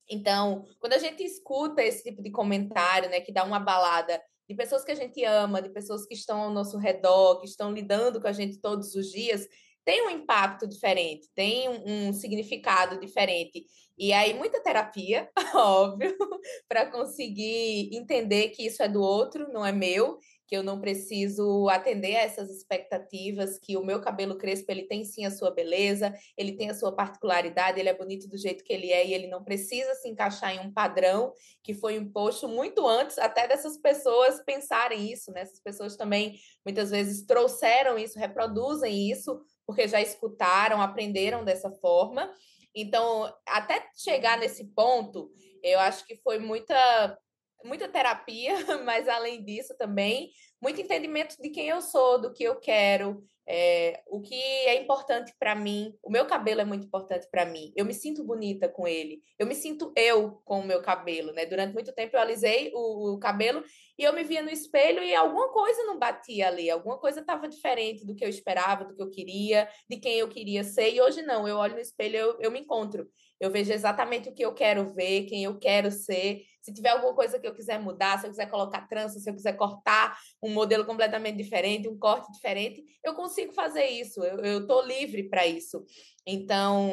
Então, 0.09 0.64
quando 0.78 0.93
a 0.93 0.99
gente 0.99 1.25
escuta 1.25 1.83
esse 1.83 2.02
tipo 2.02 2.23
de 2.23 2.31
comentário, 2.31 3.09
né, 3.09 3.21
que 3.21 3.33
dá 3.33 3.43
uma 3.43 3.59
balada 3.59 4.23
de 4.48 4.54
pessoas 4.54 4.84
que 4.84 4.92
a 4.92 4.94
gente 4.94 5.24
ama, 5.24 5.62
de 5.62 5.70
pessoas 5.70 6.06
que 6.06 6.14
estão 6.14 6.40
ao 6.40 6.50
nosso 6.50 6.78
redor, 6.78 7.40
que 7.40 7.46
estão 7.46 7.72
lidando 7.72 8.20
com 8.20 8.28
a 8.28 8.32
gente 8.32 8.60
todos 8.60 8.94
os 8.94 9.10
dias, 9.10 9.46
tem 9.84 10.06
um 10.06 10.10
impacto 10.10 10.66
diferente, 10.66 11.28
tem 11.34 11.68
um, 11.68 12.08
um 12.08 12.12
significado 12.12 12.98
diferente. 12.98 13.66
E 13.96 14.12
aí, 14.12 14.34
muita 14.34 14.62
terapia, 14.62 15.28
óbvio, 15.54 16.16
para 16.68 16.90
conseguir 16.90 17.94
entender 17.94 18.48
que 18.48 18.66
isso 18.66 18.82
é 18.82 18.88
do 18.88 19.02
outro, 19.02 19.52
não 19.52 19.64
é 19.64 19.72
meu, 19.72 20.18
que 20.46 20.56
eu 20.56 20.62
não 20.62 20.80
preciso 20.80 21.68
atender 21.68 22.16
a 22.16 22.22
essas 22.22 22.50
expectativas, 22.50 23.58
que 23.58 23.76
o 23.76 23.84
meu 23.84 24.00
cabelo 24.00 24.36
crespo, 24.36 24.70
ele 24.70 24.82
tem 24.82 25.04
sim 25.04 25.24
a 25.24 25.30
sua 25.30 25.50
beleza, 25.50 26.14
ele 26.36 26.52
tem 26.52 26.70
a 26.70 26.74
sua 26.74 26.94
particularidade, 26.94 27.80
ele 27.80 27.88
é 27.88 27.96
bonito 27.96 28.28
do 28.28 28.36
jeito 28.36 28.62
que 28.62 28.72
ele 28.72 28.92
é 28.92 29.06
e 29.06 29.14
ele 29.14 29.26
não 29.26 29.42
precisa 29.42 29.94
se 29.94 30.08
encaixar 30.08 30.54
em 30.54 30.60
um 30.60 30.72
padrão 30.72 31.32
que 31.62 31.72
foi 31.72 31.96
imposto 31.96 32.46
muito 32.46 32.86
antes 32.86 33.18
até 33.18 33.48
dessas 33.48 33.78
pessoas 33.78 34.42
pensarem 34.44 35.10
isso, 35.10 35.32
né? 35.32 35.42
Essas 35.42 35.60
pessoas 35.60 35.96
também 35.96 36.38
muitas 36.64 36.90
vezes 36.90 37.24
trouxeram 37.26 37.98
isso, 37.98 38.18
reproduzem 38.18 39.10
isso, 39.10 39.40
porque 39.66 39.88
já 39.88 40.00
escutaram, 40.00 40.82
aprenderam 40.82 41.44
dessa 41.44 41.70
forma. 41.70 42.30
Então, 42.74 43.32
até 43.46 43.88
chegar 43.96 44.38
nesse 44.38 44.64
ponto, 44.74 45.30
eu 45.62 45.78
acho 45.78 46.04
que 46.06 46.16
foi 46.16 46.38
muita 46.38 47.18
muita 47.64 47.88
terapia, 47.88 48.54
mas 48.85 49.09
além 49.09 49.42
disso 49.44 49.75
também 49.76 50.30
muito 50.61 50.80
entendimento 50.80 51.37
de 51.40 51.50
quem 51.50 51.68
eu 51.68 51.83
sou, 51.83 52.21
do 52.21 52.33
que 52.33 52.42
eu 52.42 52.59
quero, 52.59 53.23
é, 53.47 54.02
o 54.06 54.23
que 54.23 54.35
é 54.35 54.80
importante 54.80 55.35
para 55.38 55.54
mim. 55.54 55.94
O 56.02 56.11
meu 56.11 56.26
cabelo 56.26 56.62
é 56.62 56.64
muito 56.64 56.87
importante 56.87 57.28
para 57.30 57.44
mim. 57.44 57.73
Eu 57.76 57.85
me 57.85 57.92
sinto 57.92 58.25
bonita 58.25 58.68
com 58.68 58.88
ele. 58.88 59.21
Eu 59.38 59.47
me 59.47 59.54
sinto 59.54 59.92
eu 59.94 60.40
com 60.44 60.61
o 60.61 60.66
meu 60.66 60.80
cabelo, 60.80 61.33
né? 61.33 61.44
Durante 61.44 61.75
muito 61.75 61.92
tempo 61.92 62.16
eu 62.16 62.21
alisei 62.21 62.71
o, 62.75 63.14
o 63.14 63.18
cabelo 63.18 63.62
e 63.99 64.02
eu 64.02 64.12
me 64.12 64.25
via 64.25 64.42
no 64.42 64.50
espelho 64.50 65.02
e 65.02 65.14
alguma 65.14 65.52
coisa 65.52 65.85
não 65.85 65.99
batia 65.99 66.49
ali, 66.49 66.68
alguma 66.71 66.99
coisa 66.99 67.21
estava 67.21 67.47
diferente 67.47 68.04
do 68.04 68.14
que 68.14 68.25
eu 68.25 68.28
esperava, 68.28 68.85
do 68.85 68.94
que 68.94 69.02
eu 69.02 69.11
queria, 69.11 69.68
de 69.88 69.99
quem 69.99 70.18
eu 70.18 70.28
queria 70.28 70.64
ser. 70.64 70.94
E 70.94 71.00
hoje 71.00 71.23
não, 71.23 71.47
eu 71.47 71.56
olho 71.56 71.75
no 71.75 71.80
espelho, 71.80 72.16
eu, 72.16 72.40
eu 72.40 72.50
me 72.50 72.61
encontro. 72.61 73.06
Eu 73.38 73.50
vejo 73.50 73.73
exatamente 73.73 74.28
o 74.28 74.35
que 74.35 74.44
eu 74.44 74.54
quero 74.54 74.87
ver, 74.94 75.26
quem 75.26 75.44
eu 75.44 75.59
quero 75.59 75.90
ser. 75.90 76.42
Se 76.64 76.73
tiver 76.73 76.88
alguma 76.88 77.14
coisa 77.14 77.38
que 77.38 77.47
eu 77.47 77.54
quiser 77.54 77.78
mudar, 77.78 78.18
se 78.18 78.26
eu 78.26 78.30
quiser 78.30 78.47
colocar 78.47 78.88
trança, 78.88 79.21
se 79.21 79.28
eu 79.28 79.35
quiser 79.35 79.52
cortar 79.52 80.18
um 80.42 80.49
modelo 80.49 80.87
completamente 80.87 81.37
diferente, 81.37 81.88
um 81.88 81.99
corte 81.99 82.33
diferente, 82.33 82.83
eu 83.04 83.14
consigo 83.14 83.52
fazer 83.52 83.85
isso. 83.85 84.25
Eu 84.25 84.62
estou 84.62 84.83
livre 84.83 85.28
para 85.28 85.47
isso. 85.47 85.85
Então, 86.26 86.90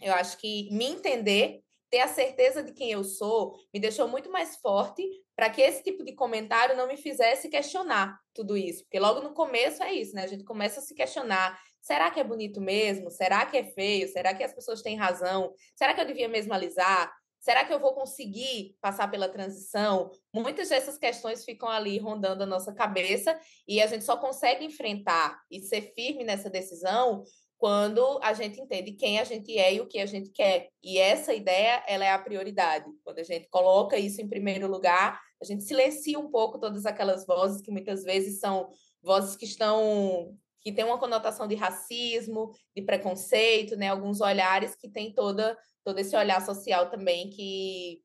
eu 0.00 0.12
acho 0.14 0.38
que 0.38 0.68
me 0.70 0.84
entender, 0.84 1.60
ter 1.90 1.98
a 1.98 2.08
certeza 2.08 2.62
de 2.62 2.72
quem 2.72 2.92
eu 2.92 3.02
sou, 3.02 3.56
me 3.72 3.80
deixou 3.80 4.06
muito 4.06 4.30
mais 4.30 4.56
forte 4.58 5.02
para 5.34 5.50
que 5.50 5.60
esse 5.60 5.82
tipo 5.82 6.04
de 6.04 6.14
comentário 6.14 6.76
não 6.76 6.86
me 6.86 6.96
fizesse 6.96 7.48
questionar 7.48 8.16
tudo 8.32 8.56
isso. 8.56 8.84
Porque 8.84 9.00
logo 9.00 9.20
no 9.22 9.34
começo 9.34 9.82
é 9.82 9.92
isso, 9.92 10.14
né? 10.14 10.22
A 10.22 10.28
gente 10.28 10.44
começa 10.44 10.78
a 10.78 10.82
se 10.84 10.94
questionar 10.94 11.58
Será 11.84 12.10
que 12.10 12.18
é 12.18 12.24
bonito 12.24 12.62
mesmo? 12.62 13.10
Será 13.10 13.44
que 13.44 13.58
é 13.58 13.64
feio? 13.64 14.08
Será 14.08 14.32
que 14.32 14.42
as 14.42 14.54
pessoas 14.54 14.80
têm 14.80 14.96
razão? 14.96 15.52
Será 15.76 15.92
que 15.92 16.00
eu 16.00 16.06
devia 16.06 16.30
mesmo 16.30 16.54
alisar? 16.54 17.12
Será 17.44 17.62
que 17.62 17.74
eu 17.74 17.78
vou 17.78 17.92
conseguir 17.92 18.74
passar 18.80 19.06
pela 19.10 19.28
transição? 19.28 20.10
Muitas 20.32 20.70
dessas 20.70 20.96
questões 20.96 21.44
ficam 21.44 21.68
ali 21.68 21.98
rondando 21.98 22.42
a 22.42 22.46
nossa 22.46 22.72
cabeça 22.72 23.38
e 23.68 23.82
a 23.82 23.86
gente 23.86 24.02
só 24.02 24.16
consegue 24.16 24.64
enfrentar 24.64 25.38
e 25.50 25.60
ser 25.60 25.92
firme 25.94 26.24
nessa 26.24 26.48
decisão 26.48 27.22
quando 27.58 28.18
a 28.22 28.32
gente 28.32 28.58
entende 28.58 28.92
quem 28.92 29.20
a 29.20 29.24
gente 29.24 29.58
é 29.58 29.74
e 29.74 29.80
o 29.82 29.86
que 29.86 29.98
a 29.98 30.06
gente 30.06 30.30
quer. 30.30 30.70
E 30.82 30.96
essa 30.96 31.34
ideia, 31.34 31.84
ela 31.86 32.06
é 32.06 32.12
a 32.12 32.18
prioridade. 32.18 32.86
Quando 33.04 33.18
a 33.18 33.22
gente 33.22 33.46
coloca 33.50 33.98
isso 33.98 34.22
em 34.22 34.28
primeiro 34.28 34.66
lugar, 34.66 35.20
a 35.38 35.44
gente 35.44 35.64
silencia 35.64 36.18
um 36.18 36.30
pouco 36.30 36.58
todas 36.58 36.86
aquelas 36.86 37.26
vozes 37.26 37.60
que 37.60 37.70
muitas 37.70 38.04
vezes 38.04 38.40
são 38.40 38.70
vozes 39.02 39.36
que 39.36 39.44
estão 39.44 40.34
que 40.62 40.72
tem 40.72 40.82
uma 40.82 40.98
conotação 40.98 41.46
de 41.46 41.54
racismo, 41.54 42.50
de 42.74 42.80
preconceito, 42.80 43.76
né? 43.76 43.88
Alguns 43.88 44.22
olhares 44.22 44.74
que 44.74 44.88
tem 44.88 45.12
toda 45.12 45.54
todo 45.84 45.98
esse 45.98 46.16
olhar 46.16 46.44
social 46.44 46.90
também 46.90 47.30
que 47.30 48.00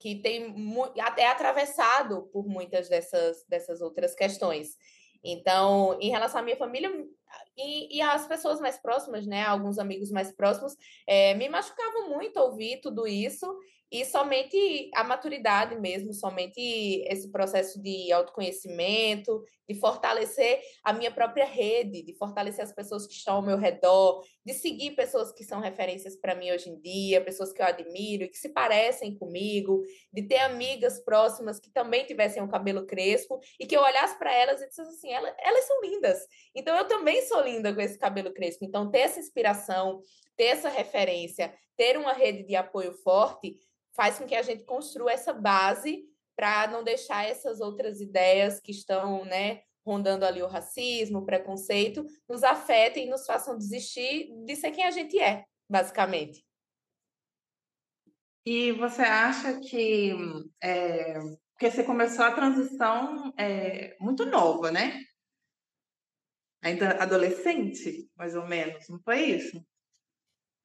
que 0.00 0.14
tem 0.14 0.54
até 1.00 1.26
atravessado 1.26 2.28
por 2.32 2.46
muitas 2.46 2.88
dessas 2.88 3.44
dessas 3.48 3.80
outras 3.80 4.14
questões. 4.14 4.76
Então, 5.24 5.98
em 6.00 6.10
relação 6.10 6.40
à 6.40 6.44
minha 6.44 6.56
família 6.56 6.90
e, 7.56 7.96
e 7.96 8.02
às 8.02 8.26
pessoas 8.26 8.60
mais 8.60 8.80
próximas, 8.80 9.26
né, 9.26 9.44
alguns 9.44 9.78
amigos 9.78 10.10
mais 10.10 10.32
próximos, 10.32 10.74
é, 11.06 11.34
me 11.34 11.48
machucava 11.48 12.08
muito 12.08 12.38
ouvir 12.38 12.80
tudo 12.80 13.06
isso 13.06 13.46
e 13.90 14.04
somente 14.04 14.90
a 14.94 15.02
maturidade 15.02 15.74
mesmo, 15.80 16.12
somente 16.12 16.60
esse 17.08 17.30
processo 17.32 17.80
de 17.82 18.12
autoconhecimento, 18.12 19.42
de 19.66 19.74
fortalecer 19.74 20.60
a 20.84 20.92
minha 20.92 21.10
própria 21.10 21.46
rede, 21.46 22.02
de 22.02 22.14
fortalecer 22.14 22.64
as 22.64 22.72
pessoas 22.72 23.06
que 23.06 23.14
estão 23.14 23.36
ao 23.36 23.42
meu 23.42 23.56
redor, 23.56 24.22
de 24.44 24.52
seguir 24.52 24.90
pessoas 24.92 25.32
que 25.32 25.42
são 25.42 25.60
referências 25.60 26.16
para 26.16 26.34
mim 26.34 26.50
hoje 26.50 26.68
em 26.68 26.78
dia, 26.80 27.24
pessoas 27.24 27.52
que 27.52 27.62
eu 27.62 27.66
admiro 27.66 28.24
e 28.24 28.28
que 28.28 28.36
se 28.36 28.50
parecem 28.50 29.16
comigo, 29.16 29.82
de 30.12 30.22
ter 30.22 30.38
amigas 30.38 31.00
próximas 31.00 31.58
que 31.58 31.70
também 31.70 32.04
tivessem 32.04 32.42
um 32.42 32.48
cabelo 32.48 32.86
crespo 32.86 33.40
e 33.58 33.66
que 33.66 33.76
eu 33.76 33.82
olhasse 33.82 34.18
para 34.18 34.34
elas 34.34 34.60
e 34.60 34.68
dissesse 34.68 34.90
assim, 34.90 35.12
elas, 35.12 35.34
elas 35.38 35.64
são 35.64 35.80
lindas. 35.82 36.18
Então 36.54 36.76
eu 36.76 36.86
também 36.86 37.17
sou 37.22 37.42
linda 37.42 37.74
com 37.74 37.80
esse 37.80 37.98
cabelo 37.98 38.32
crespo. 38.32 38.64
Então 38.64 38.90
ter 38.90 39.00
essa 39.00 39.20
inspiração, 39.20 40.00
ter 40.36 40.44
essa 40.44 40.68
referência, 40.68 41.54
ter 41.76 41.96
uma 41.96 42.12
rede 42.12 42.44
de 42.44 42.56
apoio 42.56 42.92
forte 42.92 43.56
faz 43.94 44.18
com 44.18 44.26
que 44.26 44.34
a 44.34 44.42
gente 44.42 44.64
construa 44.64 45.12
essa 45.12 45.32
base 45.32 46.04
para 46.36 46.68
não 46.68 46.84
deixar 46.84 47.24
essas 47.24 47.60
outras 47.60 48.00
ideias 48.00 48.60
que 48.60 48.70
estão, 48.70 49.24
né, 49.24 49.62
rondando 49.84 50.24
ali 50.24 50.40
o 50.40 50.46
racismo, 50.46 51.18
o 51.18 51.26
preconceito, 51.26 52.06
nos 52.28 52.44
afetem 52.44 53.06
e 53.06 53.10
nos 53.10 53.26
façam 53.26 53.58
desistir 53.58 54.30
de 54.44 54.54
ser 54.54 54.70
quem 54.70 54.84
a 54.84 54.90
gente 54.90 55.18
é, 55.18 55.44
basicamente. 55.68 56.44
E 58.46 58.70
você 58.72 59.02
acha 59.02 59.58
que 59.60 60.14
é, 60.62 61.18
porque 61.52 61.72
você 61.72 61.82
começou 61.82 62.24
a 62.24 62.32
transição 62.32 63.34
é, 63.36 63.96
muito 63.98 64.24
nova, 64.24 64.70
né? 64.70 65.02
Ainda 66.62 67.02
adolescente, 67.02 68.10
mais 68.16 68.34
ou 68.34 68.46
menos, 68.46 68.88
não 68.88 69.00
foi 69.00 69.20
isso? 69.22 69.64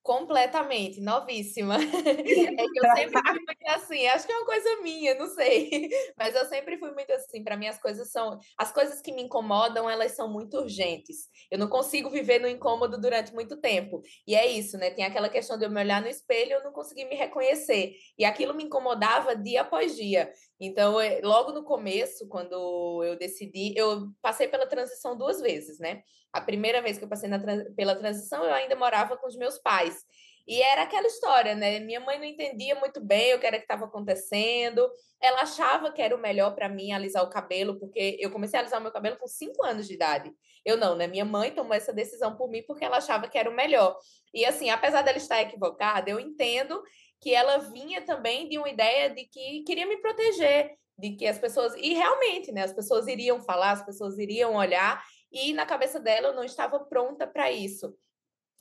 Completamente, 0.04 1.00
novíssima. 1.00 1.78
É 2.56 2.68
que 2.68 2.80
eu 2.80 2.86
sempre 2.96 3.22
fui 3.22 3.40
muito 3.48 3.68
assim, 3.68 4.06
acho 4.08 4.28
que 4.28 4.34
é 4.34 4.38
uma 4.38 4.46
coisa 4.46 4.82
minha, 4.82 5.16
não 5.16 5.28
sei. 5.28 5.90
Mas 6.18 6.36
eu 6.36 6.46
sempre 6.46 6.78
fui 6.78 6.92
muito 6.92 7.12
assim, 7.14 7.42
para 7.44 7.56
mim 7.56 7.68
as 7.68 7.80
coisas 7.82 8.12
são, 8.12 8.38
as 8.58 8.72
coisas 8.72 9.02
que 9.02 9.14
me 9.14 9.24
incomodam, 9.24 9.90
elas 9.90 10.12
são 10.12 10.32
muito 10.32 10.58
urgentes. 10.58 11.30
Eu 11.50 11.58
não 11.58 11.70
consigo 11.70 12.10
viver 12.10 12.40
no 12.40 12.48
incômodo 12.48 13.00
durante 13.00 13.34
muito 13.34 13.58
tempo. 13.58 14.02
E 14.28 14.36
é 14.36 14.46
isso, 14.46 14.78
né? 14.78 14.92
Tem 14.92 15.06
aquela 15.06 15.30
questão 15.30 15.58
de 15.58 15.66
eu 15.66 15.70
me 15.70 15.80
olhar 15.80 16.02
no 16.02 16.08
espelho 16.08 16.52
e 16.52 16.54
eu 16.54 16.64
não 16.64 16.74
conseguir 16.74 17.06
me 17.06 17.16
reconhecer. 17.16 17.94
E 18.18 18.26
aquilo 18.26 18.54
me 18.54 18.66
incomodava 18.66 19.36
dia 19.36 19.62
após 19.62 19.96
dia. 19.96 20.30
Então, 20.65 21.00
eh, 21.00 21.20
logo 21.24 21.51
no 21.51 21.63
começo, 21.63 22.27
quando 22.27 23.03
eu 23.03 23.17
decidi, 23.17 23.74
eu 23.75 24.08
passei 24.22 24.48
pela 24.48 24.65
transição 24.65 25.17
duas 25.17 25.41
vezes, 25.41 25.77
né? 25.79 26.03
A 26.32 26.39
primeira 26.39 26.82
vez 26.82 26.98
que 26.98 27.03
eu 27.03 27.10
passei 27.10 27.29
pela 27.75 27.96
transição, 27.96 28.46
eu 28.46 28.53
ainda 28.53 28.75
morava 28.75 29.17
com 29.17 29.27
os 29.27 29.36
meus 29.36 29.58
pais. 29.58 30.03
E 30.48 30.62
era 30.62 30.84
aquela 30.84 31.08
história, 31.08 31.55
né? 31.55 31.79
Minha 31.79 32.00
mãe 32.00 32.17
não 32.17 32.25
entendia 32.25 32.75
muito 32.75 33.00
bem 33.00 33.34
o 33.34 33.39
que 33.39 33.46
era 33.46 33.58
que 33.58 33.63
estava 33.63 33.86
acontecendo. 33.86 34.89
Ela 35.22 35.41
achava 35.41 35.91
que 35.91 36.01
era 36.01 36.15
o 36.15 36.20
melhor 36.20 36.53
para 36.53 36.67
mim 36.67 36.91
alisar 36.91 37.24
o 37.24 37.29
cabelo, 37.29 37.79
porque 37.79 38.17
eu 38.20 38.29
comecei 38.29 38.58
a 38.58 38.62
alisar 38.62 38.79
o 38.79 38.84
meu 38.84 38.91
cabelo 38.91 39.17
com 39.17 39.27
5 39.27 39.63
anos 39.63 39.88
de 39.88 39.93
idade. 39.93 40.32
Eu 40.65 40.75
não, 40.77 40.96
né? 40.96 41.08
Minha 41.08 41.25
mãe 41.25 41.51
tomou 41.51 41.74
essa 41.74 41.93
decisão 41.93 42.36
por 42.36 42.50
mim 42.50 42.63
porque 42.65 42.84
ela 42.84 42.98
achava 42.98 43.27
que 43.27 43.38
era 43.38 43.50
o 43.50 43.55
melhor. 43.55 43.98
E 44.34 44.46
assim, 44.46 44.70
apesar 44.70 45.01
dela 45.01 45.17
estar 45.17 45.41
equivocada, 45.41 46.10
eu 46.10 46.20
entendo 46.20 46.82
que 47.24 47.34
ela 47.34 47.58
vinha 47.60 48.01
também 48.01 48.50
de 48.50 48.58
uma 48.58 48.70
ideia 48.70 49.10
de 49.10 49.24
que 49.24 49.63
queria 49.63 49.88
me 49.88 49.96
proteger, 49.96 50.77
de 51.00 51.12
que 51.12 51.25
as 51.25 51.39
pessoas 51.39 51.74
e 51.77 51.94
realmente, 51.94 52.51
né, 52.51 52.63
as 52.63 52.74
pessoas 52.74 53.08
iriam 53.08 53.42
falar, 53.42 53.72
as 53.72 53.86
pessoas 53.86 54.18
iriam 54.20 54.56
olhar 54.56 55.01
e 55.32 55.53
na 55.53 55.65
cabeça 55.65 56.01
dela 56.01 56.27
eu 56.27 56.36
não 56.36 56.44
estava 56.44 56.82
pronta 56.82 57.25
para 57.25 57.50
isso. 57.50 57.98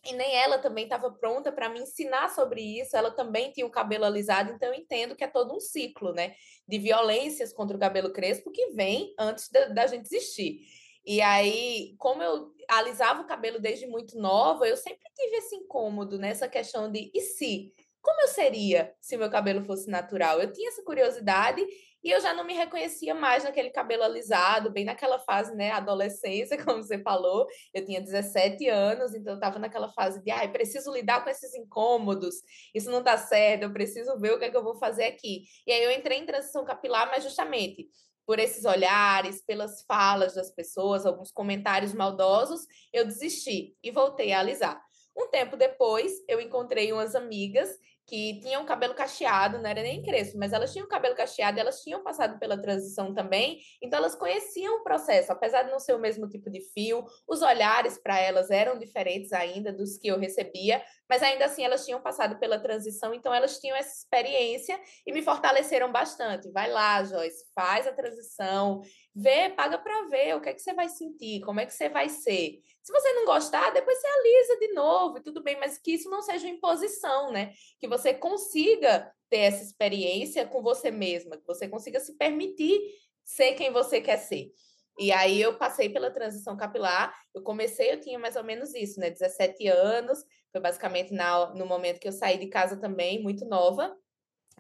E 0.05 0.13
nem 0.13 0.37
ela 0.37 0.59
também 0.59 0.85
estava 0.85 1.11
pronta 1.11 1.51
para 1.51 1.69
me 1.69 1.81
ensinar 1.81 2.29
sobre 2.31 2.61
isso. 2.81 2.97
Ela 2.97 3.11
também 3.11 3.53
tinha 3.53 3.67
o 3.67 3.71
cabelo 3.71 4.05
alisado, 4.05 4.53
então 4.53 4.69
eu 4.69 4.75
entendo 4.75 5.15
que 5.15 5.23
é 5.23 5.29
todo 5.29 5.55
um 5.55 5.61
ciclo, 5.61 6.13
né? 6.13 6.35
De 6.67 6.77
violências 6.77 7.53
contra 7.53 7.77
o 7.77 7.81
cabelo 7.81 8.13
crespo 8.13 8.51
que 8.51 8.71
vem 8.71 9.15
antes 9.17 9.49
da, 9.49 9.67
da 9.67 9.87
gente 9.87 10.07
existir. 10.07 10.61
E 11.05 11.21
aí, 11.21 11.95
como 11.99 12.21
eu 12.21 12.53
alisava 12.69 13.23
o 13.23 13.27
cabelo 13.27 13.61
desde 13.61 13.87
muito 13.87 14.19
nova, 14.19 14.67
eu 14.67 14.77
sempre 14.77 15.09
tive 15.15 15.37
esse 15.37 15.55
incômodo 15.55 16.19
nessa 16.19 16.49
questão 16.49 16.91
de 16.91 17.11
e 17.15 17.21
se? 17.21 17.73
Como 18.03 18.21
eu 18.23 18.29
seria 18.29 18.93
se 19.01 19.17
meu 19.17 19.31
cabelo 19.31 19.65
fosse 19.65 19.89
natural? 19.89 20.41
Eu 20.41 20.53
tinha 20.53 20.69
essa 20.69 20.83
curiosidade 20.83 21.65
E 22.05 22.11
eu 22.11 22.21
já 22.21 22.35
não 22.35 22.45
me 22.45 22.53
reconhecia 22.53 23.15
mais 23.15 23.45
naquele 23.45 23.71
cabelo 23.71 24.03
alisado, 24.03 24.73
bem 24.73 24.85
naquela 24.85 25.21
fase, 25.21 25.55
né, 25.55 25.71
adolescência, 25.71 26.59
como 26.65 26.83
você 26.83 26.99
falou. 26.99 27.47
Eu 27.73 27.85
tinha 27.85 28.01
17 28.01 28.69
anos, 28.69 29.15
então 29.15 29.35
eu 29.35 29.37
estava 29.37 29.59
naquela 29.61 29.89
fase 29.89 30.21
de, 30.23 30.31
ai, 30.33 30.51
preciso 30.51 30.93
lidar 30.93 31.23
com 31.23 31.31
esses 31.31 31.55
incômodos, 31.55 32.35
isso 32.75 32.91
não 32.91 33.03
dá 33.03 33.17
certo, 33.17 33.63
eu 33.63 33.73
preciso 33.73 34.19
ver 34.19 34.33
o 34.33 34.39
que 34.39 34.47
é 34.47 34.51
que 34.51 34.57
eu 34.57 34.65
vou 34.65 34.75
fazer 34.75 35.05
aqui. 35.05 35.45
E 35.65 35.73
aí 35.73 35.85
eu 35.85 35.93
entrei 35.93 36.19
em 36.19 36.27
transição 36.27 36.65
capilar, 36.65 37.09
mas 37.09 37.23
justamente 37.23 37.89
por 38.27 38.39
esses 38.39 38.65
olhares, 38.65 39.45
pelas 39.45 39.83
falas 39.83 40.35
das 40.35 40.51
pessoas, 40.51 41.07
alguns 41.07 41.31
comentários 41.31 41.93
maldosos, 41.93 42.67
eu 42.93 43.05
desisti 43.05 43.77
e 43.83 43.91
voltei 43.91 44.33
a 44.33 44.41
alisar. 44.41 44.81
Um 45.17 45.29
tempo 45.29 45.57
depois, 45.57 46.13
eu 46.27 46.41
encontrei 46.41 46.93
umas 46.93 47.15
amigas 47.15 47.69
que 48.13 48.39
tinham 48.41 48.63
cabelo 48.67 48.93
cacheado, 48.93 49.59
não 49.59 49.71
era 49.71 49.81
nem 49.81 50.03
crespo, 50.03 50.37
mas 50.37 50.53
elas 50.53 50.71
tinham 50.71 50.87
cabelo 50.87 51.15
cacheado, 51.15 51.59
elas 51.59 51.81
tinham 51.81 52.03
passado 52.03 52.39
pela 52.39 52.61
transição 52.61 53.15
também, 53.15 53.59
então 53.81 53.99
elas 53.99 54.15
conheciam 54.15 54.77
o 54.77 54.85
processo, 54.85 55.33
apesar 55.33 55.63
de 55.63 55.71
não 55.71 55.81
ser 55.81 55.95
o 55.95 55.99
mesmo 55.99 56.29
tipo 56.29 56.51
de 56.51 56.61
fio, 56.75 57.07
os 57.27 57.41
olhares 57.41 57.97
para 57.97 58.19
elas 58.21 58.51
eram 58.51 58.79
diferentes 58.79 59.33
ainda 59.33 59.73
dos 59.73 59.97
que 59.97 60.09
eu 60.09 60.19
recebia, 60.19 60.85
mas 61.09 61.23
ainda 61.23 61.47
assim 61.47 61.65
elas 61.65 61.87
tinham 61.87 62.03
passado 62.03 62.39
pela 62.39 62.59
transição, 62.59 63.15
então 63.15 63.33
elas 63.33 63.59
tinham 63.59 63.75
essa 63.79 64.05
experiência 64.05 64.79
e 65.07 65.13
me 65.13 65.23
fortaleceram 65.23 65.91
bastante. 65.91 66.51
Vai 66.51 66.71
lá, 66.71 67.03
Joyce, 67.05 67.47
faz 67.55 67.87
a 67.87 67.95
transição, 67.95 68.83
vê, 69.15 69.49
paga 69.49 69.79
para 69.79 70.09
ver 70.09 70.37
o 70.37 70.41
que 70.43 70.51
é 70.51 70.53
que 70.53 70.61
você 70.61 70.75
vai 70.75 70.91
sentir, 70.91 71.41
como 71.41 71.61
é 71.61 71.67
que 71.67 71.73
você 71.73 71.89
vai 71.89 72.11
ser. 72.11 72.61
Se 72.83 72.93
você 72.93 73.13
não 73.13 73.25
gostar, 73.25 73.71
depois 73.71 73.99
você 73.99 74.07
alisa 74.07 74.59
de 74.59 74.73
novo, 74.73 75.19
e 75.19 75.23
tudo 75.23 75.43
bem, 75.43 75.59
mas 75.59 75.79
que 75.79 75.93
isso 75.93 76.11
não 76.11 76.21
seja 76.21 76.49
imposição, 76.49 77.31
né? 77.31 77.53
Que 77.79 77.87
você 77.87 78.13
consiga 78.13 79.13
ter 79.31 79.39
essa 79.39 79.63
experiência 79.63 80.47
com 80.47 80.63
você 80.63 80.91
mesma, 80.91 81.37
que 81.37 81.47
você 81.47 81.69
consiga 81.69 82.01
se 82.01 82.17
permitir 82.17 82.81
ser 83.25 83.55
quem 83.55 83.73
você 83.73 84.01
quer 84.01 84.19
ser. 84.19 84.53
E 84.99 85.11
aí 85.13 85.41
eu 85.41 85.57
passei 85.57 85.89
pela 85.89 86.11
transição 86.11 86.57
capilar, 86.57 87.15
eu 87.35 87.43
comecei, 87.43 87.93
eu 87.93 88.01
tinha 88.01 88.19
mais 88.19 88.37
ou 88.37 88.45
menos 88.45 88.75
isso, 88.75 89.01
né? 89.01 89.11
17 89.11 89.67
anos, 89.69 90.23
foi 90.51 90.61
basicamente 90.61 91.15
na, 91.15 91.55
no 91.55 91.65
momento 91.65 91.99
que 91.99 92.09
eu 92.09 92.13
saí 92.13 92.37
de 92.37 92.49
casa 92.49 92.77
também, 92.77 93.23
muito 93.23 93.45
nova. 93.47 93.97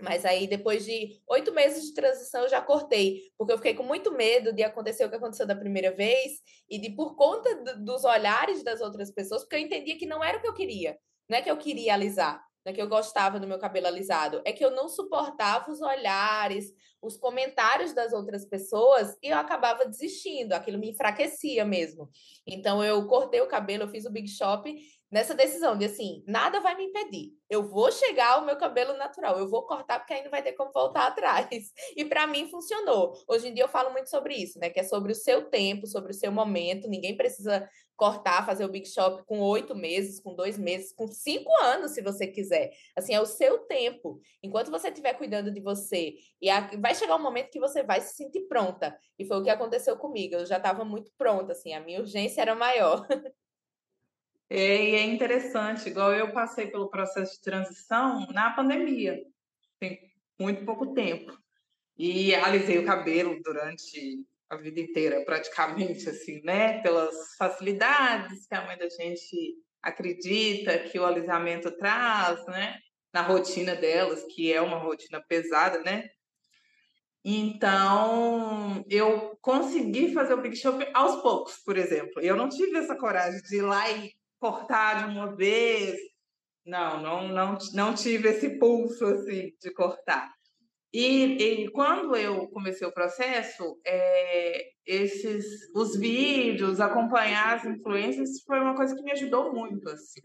Mas 0.00 0.24
aí, 0.24 0.46
depois 0.46 0.84
de 0.84 1.20
oito 1.28 1.52
meses 1.52 1.84
de 1.84 1.94
transição, 1.94 2.42
eu 2.42 2.48
já 2.48 2.60
cortei, 2.60 3.20
porque 3.36 3.52
eu 3.52 3.58
fiquei 3.58 3.74
com 3.74 3.82
muito 3.82 4.12
medo 4.12 4.52
de 4.52 4.62
acontecer 4.62 5.04
o 5.04 5.10
que 5.10 5.16
aconteceu 5.16 5.46
da 5.46 5.54
primeira 5.54 5.90
vez 5.90 6.40
e 6.68 6.78
de, 6.78 6.90
por 6.90 7.14
conta 7.14 7.54
do, 7.56 7.84
dos 7.84 8.04
olhares 8.04 8.62
das 8.62 8.80
outras 8.80 9.10
pessoas, 9.10 9.42
porque 9.42 9.56
eu 9.56 9.60
entendia 9.60 9.98
que 9.98 10.06
não 10.06 10.22
era 10.24 10.38
o 10.38 10.40
que 10.40 10.48
eu 10.48 10.54
queria. 10.54 10.98
Não 11.28 11.38
é 11.38 11.42
que 11.42 11.50
eu 11.50 11.56
queria 11.56 11.94
alisar, 11.94 12.42
não 12.64 12.72
é 12.72 12.74
que 12.74 12.82
eu 12.82 12.88
gostava 12.88 13.38
do 13.38 13.46
meu 13.46 13.58
cabelo 13.58 13.86
alisado, 13.86 14.40
é 14.44 14.52
que 14.52 14.64
eu 14.64 14.70
não 14.70 14.88
suportava 14.88 15.70
os 15.70 15.80
olhares, 15.80 16.72
os 17.00 17.16
comentários 17.16 17.92
das 17.92 18.12
outras 18.12 18.44
pessoas 18.44 19.16
e 19.22 19.28
eu 19.28 19.36
acabava 19.36 19.84
desistindo, 19.84 20.52
aquilo 20.52 20.78
me 20.78 20.90
enfraquecia 20.90 21.64
mesmo. 21.64 22.08
Então, 22.46 22.82
eu 22.82 23.06
cortei 23.06 23.40
o 23.40 23.48
cabelo, 23.48 23.84
eu 23.84 23.88
fiz 23.88 24.04
o 24.04 24.10
Big 24.10 24.28
Shop 24.28 24.72
nessa 25.12 25.34
decisão 25.34 25.76
de 25.76 25.84
assim, 25.84 26.24
nada 26.26 26.58
vai 26.58 26.74
me 26.74 26.84
impedir. 26.84 27.34
Eu 27.50 27.62
vou 27.68 27.92
chegar 27.92 28.32
ao 28.32 28.46
meu 28.46 28.56
cabelo 28.56 28.96
natural, 28.96 29.38
eu 29.38 29.46
vou 29.46 29.66
cortar 29.66 29.98
porque 29.98 30.14
aí 30.14 30.24
não 30.24 30.30
vai 30.30 30.42
ter 30.42 30.52
como 30.52 30.72
voltar 30.72 31.06
atrás. 31.08 31.70
E 31.94 32.04
para 32.06 32.26
mim 32.26 32.48
funcionou. 32.48 33.12
Hoje 33.28 33.48
em 33.48 33.54
dia 33.54 33.64
eu 33.64 33.68
falo 33.68 33.92
muito 33.92 34.08
sobre 34.08 34.34
isso, 34.34 34.58
né? 34.58 34.70
Que 34.70 34.80
é 34.80 34.84
sobre 34.84 35.12
o 35.12 35.14
seu 35.14 35.50
tempo, 35.50 35.86
sobre 35.86 36.12
o 36.12 36.14
seu 36.14 36.32
momento. 36.32 36.88
Ninguém 36.88 37.14
precisa 37.14 37.68
cortar, 37.94 38.46
fazer 38.46 38.64
o 38.64 38.68
Big 38.68 38.88
Shop 38.88 39.22
com 39.26 39.38
oito 39.40 39.76
meses, 39.76 40.18
com 40.18 40.34
dois 40.34 40.58
meses, 40.58 40.92
com 40.94 41.06
cinco 41.06 41.52
anos, 41.62 41.92
se 41.92 42.00
você 42.00 42.26
quiser. 42.26 42.72
Assim, 42.96 43.14
é 43.14 43.20
o 43.20 43.26
seu 43.26 43.58
tempo. 43.58 44.18
Enquanto 44.42 44.70
você 44.70 44.88
estiver 44.88 45.12
cuidando 45.12 45.52
de 45.52 45.60
você, 45.60 46.14
e 46.40 46.48
vai 46.78 46.94
chegar 46.94 47.16
um 47.16 47.22
momento 47.22 47.50
que 47.50 47.60
você 47.60 47.82
vai 47.82 48.00
se 48.00 48.16
sentir 48.16 48.48
pronta. 48.48 48.98
E 49.18 49.26
foi 49.26 49.38
o 49.38 49.42
que 49.44 49.50
aconteceu 49.50 49.96
comigo. 49.96 50.36
Eu 50.36 50.46
já 50.46 50.56
estava 50.56 50.84
muito 50.84 51.12
pronta, 51.18 51.52
assim, 51.52 51.74
a 51.74 51.80
minha 51.80 52.00
urgência 52.00 52.40
era 52.40 52.54
maior. 52.54 53.06
É, 54.54 54.84
e 54.84 54.94
é 54.96 55.02
interessante, 55.04 55.88
igual 55.88 56.12
eu 56.12 56.30
passei 56.30 56.66
pelo 56.66 56.90
processo 56.90 57.36
de 57.36 57.40
transição 57.40 58.26
na 58.32 58.50
pandemia, 58.50 59.18
tem 59.80 59.98
muito 60.38 60.62
pouco 60.66 60.92
tempo. 60.92 61.32
E 61.96 62.34
alisei 62.34 62.78
o 62.78 62.84
cabelo 62.84 63.40
durante 63.42 64.26
a 64.50 64.56
vida 64.56 64.78
inteira, 64.78 65.24
praticamente, 65.24 66.06
assim, 66.06 66.42
né? 66.44 66.82
Pelas 66.82 67.34
facilidades 67.38 68.46
que 68.46 68.54
a 68.54 68.66
mãe 68.66 68.76
da 68.76 68.90
gente 68.90 69.54
acredita 69.80 70.78
que 70.80 70.98
o 70.98 71.06
alisamento 71.06 71.70
traz, 71.78 72.44
né? 72.44 72.78
Na 73.10 73.22
rotina 73.22 73.74
delas, 73.74 74.22
que 74.34 74.52
é 74.52 74.60
uma 74.60 74.76
rotina 74.76 75.24
pesada, 75.26 75.80
né? 75.80 76.10
Então, 77.24 78.84
eu 78.90 79.34
consegui 79.40 80.12
fazer 80.12 80.34
o 80.34 80.42
Big 80.42 80.56
Shop 80.56 80.86
aos 80.92 81.22
poucos, 81.22 81.56
por 81.64 81.78
exemplo. 81.78 82.20
Eu 82.20 82.36
não 82.36 82.50
tive 82.50 82.76
essa 82.76 82.94
coragem 82.94 83.40
de 83.40 83.56
ir 83.56 83.62
lá 83.62 83.90
e 83.90 84.12
cortar 84.42 85.06
de 85.06 85.16
uma 85.16 85.36
vez. 85.36 85.96
Não, 86.66 87.00
não, 87.00 87.28
não, 87.28 87.58
não 87.74 87.94
tive 87.94 88.28
esse 88.28 88.58
pulso 88.58 89.06
assim 89.06 89.52
de 89.60 89.72
cortar. 89.72 90.32
E, 90.92 91.62
e 91.64 91.70
quando 91.70 92.16
eu 92.16 92.48
comecei 92.48 92.86
o 92.86 92.92
processo, 92.92 93.80
é, 93.86 94.70
esses 94.84 95.70
os 95.74 95.96
vídeos, 95.96 96.80
acompanhar 96.80 97.56
as 97.56 97.64
influências 97.64 98.42
foi 98.44 98.60
uma 98.60 98.74
coisa 98.74 98.94
que 98.94 99.02
me 99.02 99.12
ajudou 99.12 99.54
muito 99.54 99.88
assim. 99.88 100.20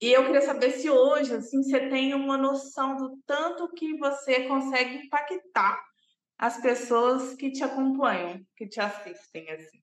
E 0.00 0.12
eu 0.12 0.24
queria 0.24 0.40
saber 0.40 0.70
se 0.70 0.88
hoje 0.88 1.34
assim 1.34 1.62
você 1.62 1.88
tem 1.90 2.14
uma 2.14 2.38
noção 2.38 2.96
do 2.96 3.18
tanto 3.26 3.70
que 3.74 3.98
você 3.98 4.48
consegue 4.48 4.96
impactar 4.96 5.78
as 6.38 6.60
pessoas 6.60 7.34
que 7.34 7.50
te 7.50 7.62
acompanham, 7.62 8.40
que 8.56 8.66
te 8.66 8.80
assistem 8.80 9.50
assim. 9.50 9.82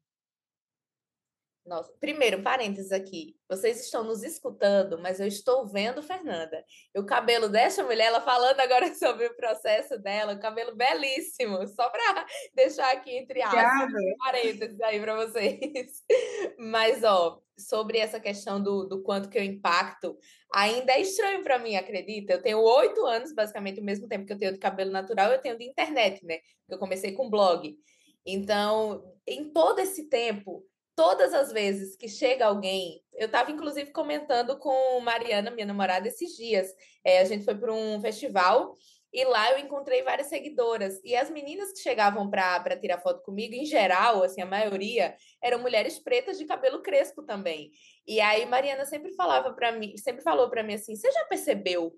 Nossa, 1.66 1.92
primeiro, 2.00 2.44
parênteses 2.44 2.92
aqui. 2.92 3.36
Vocês 3.50 3.82
estão 3.82 4.04
nos 4.04 4.22
escutando, 4.22 5.00
mas 5.00 5.20
eu 5.20 5.26
estou 5.26 5.66
vendo 5.66 6.04
Fernanda. 6.04 6.64
E 6.94 7.00
o 7.00 7.06
cabelo 7.06 7.50
dessa 7.50 7.84
mulher, 7.84 8.06
ela 8.06 8.22
falando 8.22 8.60
agora 8.60 8.94
sobre 8.94 9.26
o 9.26 9.36
processo 9.36 9.98
dela, 9.98 10.34
o 10.34 10.40
cabelo 10.40 10.76
belíssimo, 10.76 11.68
só 11.68 11.90
para 11.90 12.26
deixar 12.54 12.92
aqui 12.92 13.18
entre 13.18 13.42
aspas, 13.42 13.92
parênteses 14.20 14.80
aí 14.80 15.00
para 15.00 15.16
vocês. 15.16 16.04
Mas, 16.60 17.04
ó, 17.04 17.42
sobre 17.58 17.98
essa 17.98 18.20
questão 18.20 18.62
do, 18.62 18.86
do 18.86 19.02
quanto 19.02 19.28
que 19.28 19.38
eu 19.38 19.44
impacto, 19.44 20.16
ainda 20.54 20.94
é 20.94 21.02
estranho 21.02 21.44
para 21.44 21.58
mim, 21.58 21.76
acredita? 21.76 22.34
Eu 22.34 22.44
tenho 22.44 22.60
oito 22.60 23.04
anos, 23.08 23.34
basicamente 23.34 23.80
o 23.80 23.84
mesmo 23.84 24.08
tempo 24.08 24.28
que 24.28 24.34
eu 24.34 24.38
tenho 24.38 24.54
de 24.54 24.60
cabelo 24.60 24.92
natural, 24.92 25.32
eu 25.32 25.42
tenho 25.42 25.58
de 25.58 25.66
internet, 25.66 26.24
né? 26.24 26.38
Eu 26.70 26.78
comecei 26.78 27.14
com 27.14 27.28
blog. 27.28 27.76
Então, 28.24 29.04
em 29.26 29.52
todo 29.52 29.80
esse 29.80 30.10
tempo, 30.10 30.64
todas 30.96 31.34
as 31.34 31.52
vezes 31.52 31.96
que 31.96 32.08
chega 32.08 32.46
alguém, 32.46 33.02
eu 33.14 33.26
estava 33.28 33.52
inclusive 33.52 33.92
comentando 33.92 34.58
com 34.58 35.00
Mariana, 35.02 35.52
minha 35.52 35.66
namorada, 35.66 36.08
esses 36.08 36.36
dias. 36.36 36.68
É, 37.04 37.20
a 37.20 37.26
gente 37.26 37.44
foi 37.44 37.56
para 37.56 37.74
um 37.74 38.00
festival 38.02 38.76
e 39.14 39.24
lá 39.24 39.52
eu 39.52 39.60
encontrei 39.60 40.04
várias 40.04 40.28
seguidoras. 40.28 41.00
E 41.04 41.16
as 41.16 41.30
meninas 41.30 41.72
que 41.72 41.80
chegavam 41.80 42.30
para 42.30 42.78
tirar 42.78 43.00
foto 43.00 43.22
comigo, 43.24 43.54
em 43.54 43.66
geral, 43.66 44.24
assim, 44.24 44.42
a 44.42 44.46
maioria, 44.46 45.16
eram 45.42 45.60
mulheres 45.60 46.00
pretas 46.00 46.38
de 46.38 46.46
cabelo 46.46 46.82
crespo 46.82 47.24
também. 47.24 47.72
E 48.08 48.20
aí 48.20 48.46
Mariana 48.46 48.86
sempre 48.86 49.14
falava 49.16 49.54
para 49.54 49.72
mim, 49.72 49.96
sempre 49.98 50.22
falou 50.22 50.50
para 50.50 50.64
mim 50.64 50.74
assim: 50.74 50.96
"Você 50.96 51.12
já 51.12 51.26
percebeu 51.26 51.94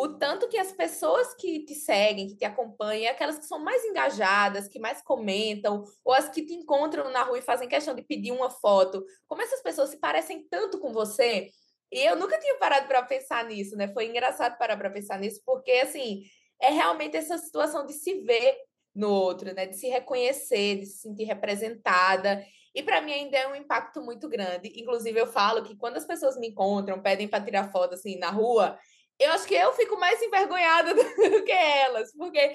o 0.00 0.16
tanto 0.16 0.48
que 0.48 0.56
as 0.56 0.70
pessoas 0.70 1.34
que 1.34 1.64
te 1.64 1.74
seguem, 1.74 2.28
que 2.28 2.36
te 2.36 2.44
acompanham, 2.44 3.10
aquelas 3.10 3.36
que 3.36 3.46
são 3.46 3.58
mais 3.58 3.84
engajadas, 3.84 4.68
que 4.68 4.78
mais 4.78 5.02
comentam, 5.02 5.82
ou 6.04 6.14
as 6.14 6.28
que 6.28 6.46
te 6.46 6.54
encontram 6.54 7.10
na 7.10 7.24
rua 7.24 7.36
e 7.36 7.42
fazem 7.42 7.68
questão 7.68 7.96
de 7.96 8.02
pedir 8.02 8.30
uma 8.30 8.48
foto, 8.48 9.04
como 9.26 9.42
essas 9.42 9.60
pessoas 9.60 9.90
se 9.90 9.98
parecem 9.98 10.46
tanto 10.48 10.78
com 10.78 10.92
você. 10.92 11.50
E 11.90 11.98
eu 11.98 12.14
nunca 12.14 12.38
tinha 12.38 12.56
parado 12.58 12.86
para 12.86 13.02
pensar 13.02 13.44
nisso, 13.46 13.74
né? 13.74 13.88
Foi 13.88 14.06
engraçado 14.06 14.56
parar 14.56 14.76
para 14.76 14.88
pensar 14.88 15.18
nisso, 15.18 15.42
porque 15.44 15.72
assim, 15.72 16.22
é 16.62 16.70
realmente 16.70 17.16
essa 17.16 17.36
situação 17.36 17.84
de 17.84 17.92
se 17.92 18.20
ver 18.20 18.56
no 18.94 19.10
outro, 19.10 19.52
né? 19.52 19.66
De 19.66 19.76
se 19.76 19.88
reconhecer, 19.88 20.76
de 20.76 20.86
se 20.86 20.98
sentir 20.98 21.24
representada. 21.24 22.40
E 22.72 22.84
para 22.84 23.00
mim 23.00 23.12
ainda 23.12 23.36
é 23.36 23.48
um 23.48 23.56
impacto 23.56 24.00
muito 24.00 24.28
grande. 24.28 24.72
Inclusive, 24.76 25.18
eu 25.18 25.26
falo 25.26 25.64
que 25.64 25.76
quando 25.76 25.96
as 25.96 26.06
pessoas 26.06 26.38
me 26.38 26.50
encontram, 26.50 27.02
pedem 27.02 27.26
para 27.26 27.44
tirar 27.44 27.72
foto 27.72 27.94
assim 27.94 28.16
na 28.16 28.30
rua, 28.30 28.78
eu 29.18 29.32
acho 29.32 29.46
que 29.46 29.54
eu 29.54 29.72
fico 29.72 29.98
mais 29.98 30.22
envergonhada 30.22 30.94
do 30.94 31.44
que 31.44 31.52
elas, 31.52 32.12
porque 32.12 32.54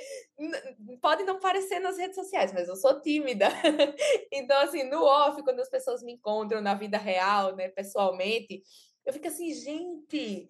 pode 1.01 1.23
não 1.23 1.39
parecer 1.39 1.79
nas 1.79 1.97
redes 1.97 2.15
sociais, 2.15 2.53
mas 2.53 2.67
eu 2.67 2.75
sou 2.75 3.01
tímida. 3.01 3.49
Então, 4.31 4.57
assim, 4.61 4.83
no 4.83 5.03
off, 5.03 5.41
quando 5.43 5.59
as 5.59 5.69
pessoas 5.69 6.01
me 6.01 6.13
encontram 6.13 6.61
na 6.61 6.73
vida 6.73 6.97
real, 6.97 7.55
né, 7.55 7.69
pessoalmente, 7.69 8.63
eu 9.05 9.13
fico 9.13 9.27
assim, 9.27 9.53
gente, 9.53 10.49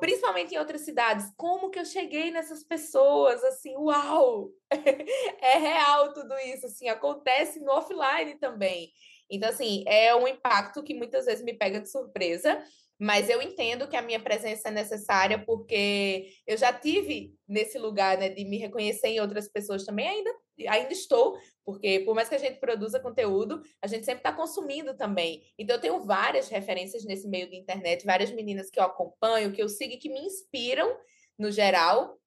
principalmente 0.00 0.54
em 0.54 0.58
outras 0.58 0.80
cidades, 0.80 1.32
como 1.36 1.70
que 1.70 1.78
eu 1.78 1.84
cheguei 1.84 2.30
nessas 2.30 2.64
pessoas, 2.64 3.42
assim, 3.44 3.76
uau! 3.76 4.50
É 5.40 5.58
real 5.58 6.12
tudo 6.12 6.34
isso, 6.38 6.66
assim, 6.66 6.88
acontece 6.88 7.60
no 7.60 7.72
offline 7.72 8.36
também. 8.38 8.90
Então, 9.30 9.48
assim, 9.48 9.84
é 9.86 10.14
um 10.14 10.26
impacto 10.26 10.82
que 10.82 10.94
muitas 10.94 11.26
vezes 11.26 11.44
me 11.44 11.54
pega 11.54 11.80
de 11.80 11.90
surpresa, 11.90 12.62
mas 12.98 13.28
eu 13.28 13.42
entendo 13.42 13.88
que 13.88 13.96
a 13.96 14.02
minha 14.02 14.20
presença 14.20 14.68
é 14.68 14.70
necessária 14.70 15.38
porque 15.38 16.30
eu 16.46 16.56
já 16.56 16.72
tive 16.72 17.34
nesse 17.46 17.78
lugar 17.78 18.16
né, 18.16 18.28
de 18.28 18.44
me 18.44 18.56
reconhecer 18.56 19.08
em 19.08 19.20
outras 19.20 19.48
pessoas 19.48 19.84
também, 19.84 20.08
ainda, 20.08 20.34
ainda 20.68 20.92
estou, 20.92 21.38
porque 21.64 22.00
por 22.00 22.14
mais 22.14 22.28
que 22.28 22.34
a 22.34 22.38
gente 22.38 22.58
produza 22.58 23.00
conteúdo, 23.00 23.62
a 23.82 23.86
gente 23.86 24.04
sempre 24.04 24.20
está 24.20 24.32
consumindo 24.32 24.96
também. 24.96 25.42
Então, 25.58 25.76
eu 25.76 25.80
tenho 25.80 26.04
várias 26.04 26.48
referências 26.48 27.04
nesse 27.04 27.28
meio 27.28 27.50
de 27.50 27.56
internet, 27.56 28.06
várias 28.06 28.30
meninas 28.30 28.70
que 28.70 28.78
eu 28.78 28.84
acompanho, 28.84 29.52
que 29.52 29.62
eu 29.62 29.68
sigo 29.68 29.92
e 29.92 29.98
que 29.98 30.08
me 30.08 30.20
inspiram 30.20 30.96
no 31.38 31.50
geral, 31.50 32.18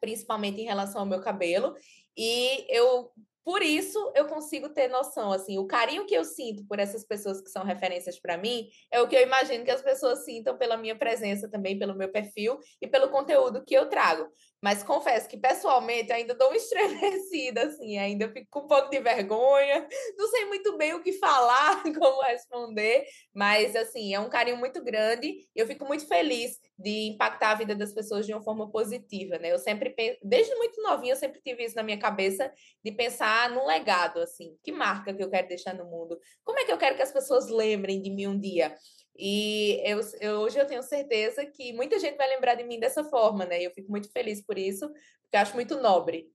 principalmente 0.00 0.60
em 0.60 0.64
relação 0.64 1.00
ao 1.00 1.06
meu 1.06 1.20
cabelo. 1.20 1.74
E 2.16 2.66
eu 2.68 3.10
por 3.44 3.62
isso 3.62 4.12
eu 4.14 4.26
consigo 4.26 4.68
ter 4.68 4.88
noção, 4.88 5.32
assim, 5.32 5.58
o 5.58 5.66
carinho 5.66 6.06
que 6.06 6.14
eu 6.14 6.24
sinto 6.24 6.64
por 6.66 6.78
essas 6.78 7.04
pessoas 7.04 7.40
que 7.40 7.50
são 7.50 7.64
referências 7.64 8.18
para 8.20 8.38
mim 8.38 8.68
é 8.90 9.00
o 9.00 9.08
que 9.08 9.16
eu 9.16 9.22
imagino 9.22 9.64
que 9.64 9.70
as 9.70 9.82
pessoas 9.82 10.24
sintam 10.24 10.56
pela 10.56 10.76
minha 10.76 10.96
presença 10.96 11.48
também, 11.48 11.78
pelo 11.78 11.94
meu 11.94 12.10
perfil 12.10 12.58
e 12.80 12.86
pelo 12.86 13.08
conteúdo 13.08 13.64
que 13.64 13.74
eu 13.74 13.88
trago. 13.88 14.28
Mas 14.62 14.84
confesso 14.84 15.28
que 15.28 15.36
pessoalmente 15.36 16.12
ainda 16.12 16.34
dou 16.34 16.46
uma 16.48 16.56
estremecida, 16.56 17.64
assim, 17.64 17.98
ainda 17.98 18.28
fico 18.28 18.46
com 18.48 18.60
um 18.60 18.66
pouco 18.68 18.88
de 18.90 19.00
vergonha, 19.00 19.88
não 20.16 20.28
sei 20.28 20.44
muito 20.44 20.78
bem 20.78 20.94
o 20.94 21.02
que 21.02 21.12
falar, 21.14 21.82
como 21.98 22.22
responder, 22.22 23.04
mas 23.34 23.74
assim, 23.74 24.14
é 24.14 24.20
um 24.20 24.30
carinho 24.30 24.56
muito 24.56 24.82
grande 24.84 25.26
e 25.28 25.60
eu 25.60 25.66
fico 25.66 25.84
muito 25.84 26.06
feliz 26.06 26.60
de 26.78 27.08
impactar 27.08 27.50
a 27.50 27.54
vida 27.56 27.74
das 27.74 27.92
pessoas 27.92 28.24
de 28.24 28.32
uma 28.32 28.42
forma 28.42 28.70
positiva, 28.70 29.36
né? 29.38 29.52
Eu 29.52 29.58
sempre 29.58 29.92
desde 30.22 30.54
muito 30.54 30.80
novinha, 30.80 31.14
eu 31.14 31.16
sempre 31.16 31.40
tive 31.42 31.64
isso 31.64 31.74
na 31.74 31.82
minha 31.82 31.98
cabeça 31.98 32.52
de 32.84 32.92
pensar 32.92 33.50
no 33.50 33.66
legado, 33.66 34.20
assim, 34.20 34.56
que 34.62 34.70
marca 34.70 35.12
que 35.12 35.22
eu 35.22 35.30
quero 35.30 35.48
deixar 35.48 35.74
no 35.74 35.84
mundo? 35.86 36.18
Como 36.44 36.58
é 36.60 36.64
que 36.64 36.72
eu 36.72 36.78
quero 36.78 36.94
que 36.94 37.02
as 37.02 37.12
pessoas 37.12 37.48
lembrem 37.48 38.00
de 38.00 38.10
mim 38.10 38.28
um 38.28 38.38
dia? 38.38 38.76
E 39.16 39.80
eu, 39.84 40.00
eu, 40.20 40.40
hoje 40.40 40.58
eu 40.58 40.66
tenho 40.66 40.82
certeza 40.82 41.44
que 41.44 41.72
muita 41.72 41.98
gente 41.98 42.16
vai 42.16 42.28
lembrar 42.28 42.54
de 42.54 42.64
mim 42.64 42.80
dessa 42.80 43.04
forma, 43.04 43.44
né? 43.44 43.60
E 43.60 43.64
eu 43.64 43.70
fico 43.70 43.90
muito 43.90 44.10
feliz 44.10 44.40
por 44.40 44.58
isso, 44.58 44.88
porque 44.88 45.36
eu 45.36 45.40
acho 45.40 45.54
muito 45.54 45.80
nobre. 45.80 46.30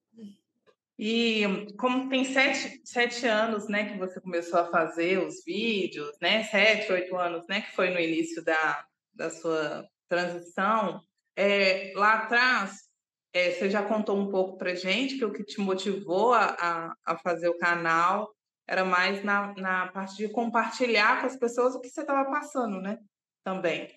E 1.00 1.44
como 1.78 2.10
tem 2.10 2.26
sete, 2.26 2.82
sete 2.84 3.28
anos, 3.28 3.70
né, 3.70 3.92
que 3.92 4.00
você 4.00 4.20
começou 4.20 4.60
a 4.60 4.72
fazer 4.72 5.20
os 5.20 5.44
vídeos, 5.46 6.18
né, 6.20 6.44
sete, 6.46 6.92
oito 6.92 7.16
anos, 7.16 7.46
né, 7.48 7.62
que 7.62 7.76
foi 7.76 7.92
no 7.92 8.00
início 8.00 8.44
da, 8.44 8.84
da 9.14 9.30
sua 9.30 9.88
transição, 10.10 11.00
é, 11.36 11.94
lá 11.96 12.14
atrás, 12.14 12.88
é, 13.32 13.52
você 13.52 13.70
já 13.70 13.84
contou 13.84 14.18
um 14.18 14.32
pouco 14.32 14.58
para 14.58 14.74
gente 14.74 15.20
que 15.20 15.26
o 15.26 15.32
que 15.32 15.44
te 15.44 15.62
motivou 15.62 16.34
a, 16.34 16.56
a, 16.60 16.94
a 17.06 17.18
fazer 17.20 17.48
o 17.48 17.58
canal 17.60 18.34
era 18.68 18.84
mais 18.84 19.24
na, 19.24 19.54
na 19.56 19.88
parte 19.88 20.18
de 20.18 20.30
compartilhar 20.30 21.22
com 21.22 21.28
as 21.28 21.38
pessoas 21.38 21.74
o 21.74 21.80
que 21.80 21.90
você 21.90 22.02
estava 22.02 22.30
passando, 22.30 22.82
né? 22.82 23.00
Também. 23.44 23.90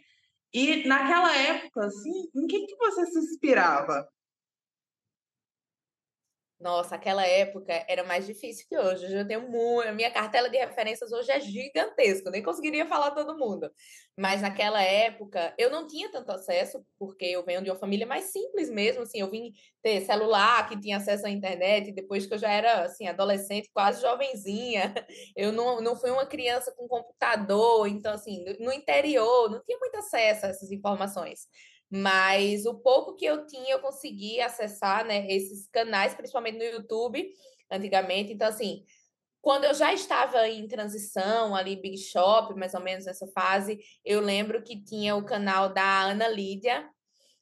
E 0.53 0.87
naquela 0.87 1.37
época, 1.37 1.87
assim, 1.87 2.31
em 2.35 2.47
que, 2.47 2.67
que 2.67 2.77
você 2.77 3.07
se 3.07 3.19
inspirava? 3.19 4.09
Nossa, 6.61 6.95
aquela 6.95 7.27
época 7.27 7.73
era 7.89 8.05
mais 8.05 8.27
difícil 8.27 8.67
que 8.69 8.77
hoje. 8.77 9.07
Hoje 9.07 9.17
eu 9.17 9.27
tenho 9.27 9.49
muito. 9.51 9.91
Minha 9.95 10.11
cartela 10.11 10.51
de 10.51 10.59
referências 10.59 11.11
hoje 11.11 11.31
é 11.33 11.41
gigantesca, 11.41 12.29
eu 12.29 12.33
nem 12.33 12.43
conseguiria 12.43 12.87
falar 12.87 13.13
todo 13.13 13.39
mundo. 13.39 13.71
Mas 14.15 14.43
naquela 14.43 14.83
época 14.83 15.55
eu 15.57 15.71
não 15.71 15.87
tinha 15.87 16.11
tanto 16.13 16.31
acesso, 16.31 16.85
porque 16.99 17.25
eu 17.25 17.43
venho 17.47 17.63
de 17.63 17.71
uma 17.71 17.79
família 17.79 18.07
mais 18.07 18.25
simples 18.25 18.69
mesmo. 18.69 19.03
Assim, 19.03 19.21
eu 19.21 19.31
vim 19.31 19.53
ter 19.83 20.03
celular 20.03 20.69
que 20.69 20.79
tinha 20.79 20.99
acesso 20.99 21.27
à 21.27 21.31
internet, 21.31 21.93
depois 21.93 22.27
que 22.27 22.35
eu 22.35 22.39
já 22.39 22.51
era 22.51 22.83
assim, 22.85 23.07
adolescente, 23.09 23.71
quase 23.73 24.03
jovenzinha. 24.03 24.93
Eu 25.35 25.53
não, 25.53 25.81
não 25.81 25.97
fui 25.97 26.11
uma 26.11 26.27
criança 26.27 26.73
com 26.77 26.87
computador, 26.87 27.87
então, 27.89 28.13
assim, 28.13 28.45
no 28.59 28.73
interior, 28.73 29.51
não 29.51 29.63
tinha 29.65 29.79
muito 29.79 29.97
acesso 29.97 30.45
a 30.45 30.49
essas 30.51 30.71
informações. 30.71 31.49
Mas 31.91 32.67
o 32.67 32.75
pouco 32.75 33.17
que 33.17 33.25
eu 33.25 33.47
tinha, 33.47 33.73
eu 33.73 33.81
consegui 33.81 34.41
acessar, 34.41 35.05
né, 35.05 35.27
esses 35.29 35.69
canais, 35.69 36.15
principalmente 36.15 36.59
no 36.59 36.65
YouTube, 36.65 37.29
antigamente. 37.71 38.33
Então, 38.33 38.47
assim, 38.49 38.85
quando 39.41 39.65
eu 39.65 39.75
já 39.75 39.93
estava 39.93 40.49
em 40.49 40.69
transição, 40.69 41.57
ali, 41.57 41.75
Big 41.75 41.99
Shop, 41.99 42.55
mais 42.55 42.75
ou 42.75 42.81
menos 42.81 43.07
nessa 43.07 43.27
fase, 43.29 43.81
eu 44.05 44.21
lembro 44.21 44.63
que 44.63 44.83
tinha 44.83 45.17
o 45.17 45.25
canal 45.25 45.73
da 45.73 46.03
Ana 46.03 46.29
Lídia, 46.29 46.89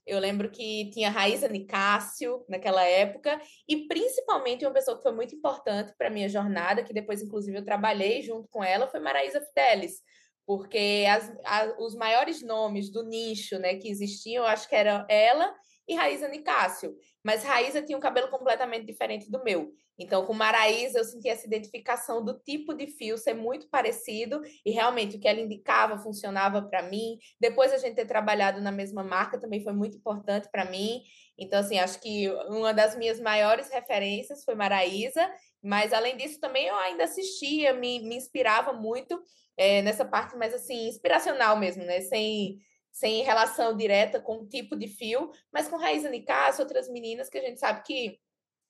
eu 0.07 0.19
lembro 0.19 0.51
que 0.51 0.89
tinha 0.91 1.11
Raíza 1.11 1.49
Nicásio 1.49 2.43
naquela 2.49 2.83
época, 2.83 3.39
e 3.69 3.87
principalmente 3.87 4.65
uma 4.65 4.73
pessoa 4.73 4.97
que 4.97 5.03
foi 5.03 5.13
muito 5.13 5.35
importante 5.35 5.93
para 5.99 6.07
a 6.07 6.11
minha 6.11 6.29
jornada, 6.29 6.83
que 6.83 6.95
depois, 6.95 7.21
inclusive, 7.21 7.59
eu 7.59 7.65
trabalhei 7.65 8.23
junto 8.23 8.49
com 8.49 8.65
ela, 8.65 8.89
foi 8.89 9.01
Maraísa 9.01 9.43
Fidelis 9.43 10.01
porque 10.49 11.05
as, 11.07 11.31
a, 11.45 11.75
os 11.79 11.95
maiores 11.95 12.43
nomes 12.43 12.91
do 12.91 13.03
nicho 13.03 13.59
né, 13.59 13.75
que 13.77 13.91
existiam, 13.91 14.45
eu 14.45 14.49
acho 14.49 14.67
que 14.67 14.75
eram 14.75 15.05
ela 15.07 15.55
e 15.87 15.95
Raíza 15.95 16.27
Nicásio. 16.27 16.97
Mas 17.23 17.45
Raíza 17.45 17.83
tinha 17.83 17.99
um 17.99 18.01
cabelo 18.01 18.29
completamente 18.29 18.87
diferente 18.87 19.31
do 19.31 19.45
meu. 19.45 19.71
Então, 19.99 20.25
com 20.25 20.33
Maraísa, 20.33 20.99
eu 20.99 21.05
senti 21.05 21.29
essa 21.29 21.47
identificação 21.47 22.25
do 22.25 22.33
tipo 22.39 22.73
de 22.73 22.87
fio 22.87 23.19
ser 23.19 23.35
muito 23.35 23.69
parecido 23.69 24.41
e 24.65 24.71
realmente 24.71 25.17
o 25.17 25.21
que 25.21 25.29
ela 25.29 25.41
indicava 25.41 25.99
funcionava 25.99 26.63
para 26.63 26.83
mim. 26.83 27.19
Depois 27.39 27.71
a 27.71 27.79
gente 27.79 27.97
ter 27.97 28.07
trabalhado 28.07 28.59
na 28.61 28.73
mesma 28.73 29.05
marca 29.05 29.39
também 29.39 29.63
foi 29.63 29.75
muito 29.75 29.99
importante 29.99 30.49
para 30.51 30.71
mim. 30.71 31.03
Então, 31.37 31.59
assim, 31.59 31.79
acho 31.79 32.01
que 32.01 32.31
uma 32.49 32.73
das 32.73 32.97
minhas 32.97 33.21
maiores 33.21 33.71
referências 33.71 34.45
foi 34.45 34.55
Maraísa, 34.55 35.29
mas 35.63 35.93
além 35.93 36.17
disso 36.17 36.41
também 36.41 36.67
eu 36.67 36.77
ainda 36.77 37.05
assistia, 37.05 37.73
me, 37.73 38.01
me 38.01 38.17
inspirava 38.17 38.73
muito 38.73 39.21
é, 39.57 39.83
nessa 39.83 40.05
parte 40.05 40.37
mais 40.37 40.55
assim, 40.55 40.89
inspiracional 40.89 41.59
mesmo, 41.59 41.85
né? 41.85 42.01
Sem, 42.01 42.59
sem 42.93 43.23
relação 43.23 43.77
direta 43.77 44.21
com 44.21 44.39
o 44.39 44.49
tipo 44.49 44.77
de 44.77 44.87
fio, 44.87 45.31
mas 45.53 45.69
com 45.69 45.77
Raíza 45.77 46.09
Nicasso, 46.09 46.63
outras 46.63 46.89
meninas 46.89 47.29
que 47.29 47.39
a 47.39 47.43
gente 47.43 47.59
sabe 47.59 47.83
que 47.83 48.19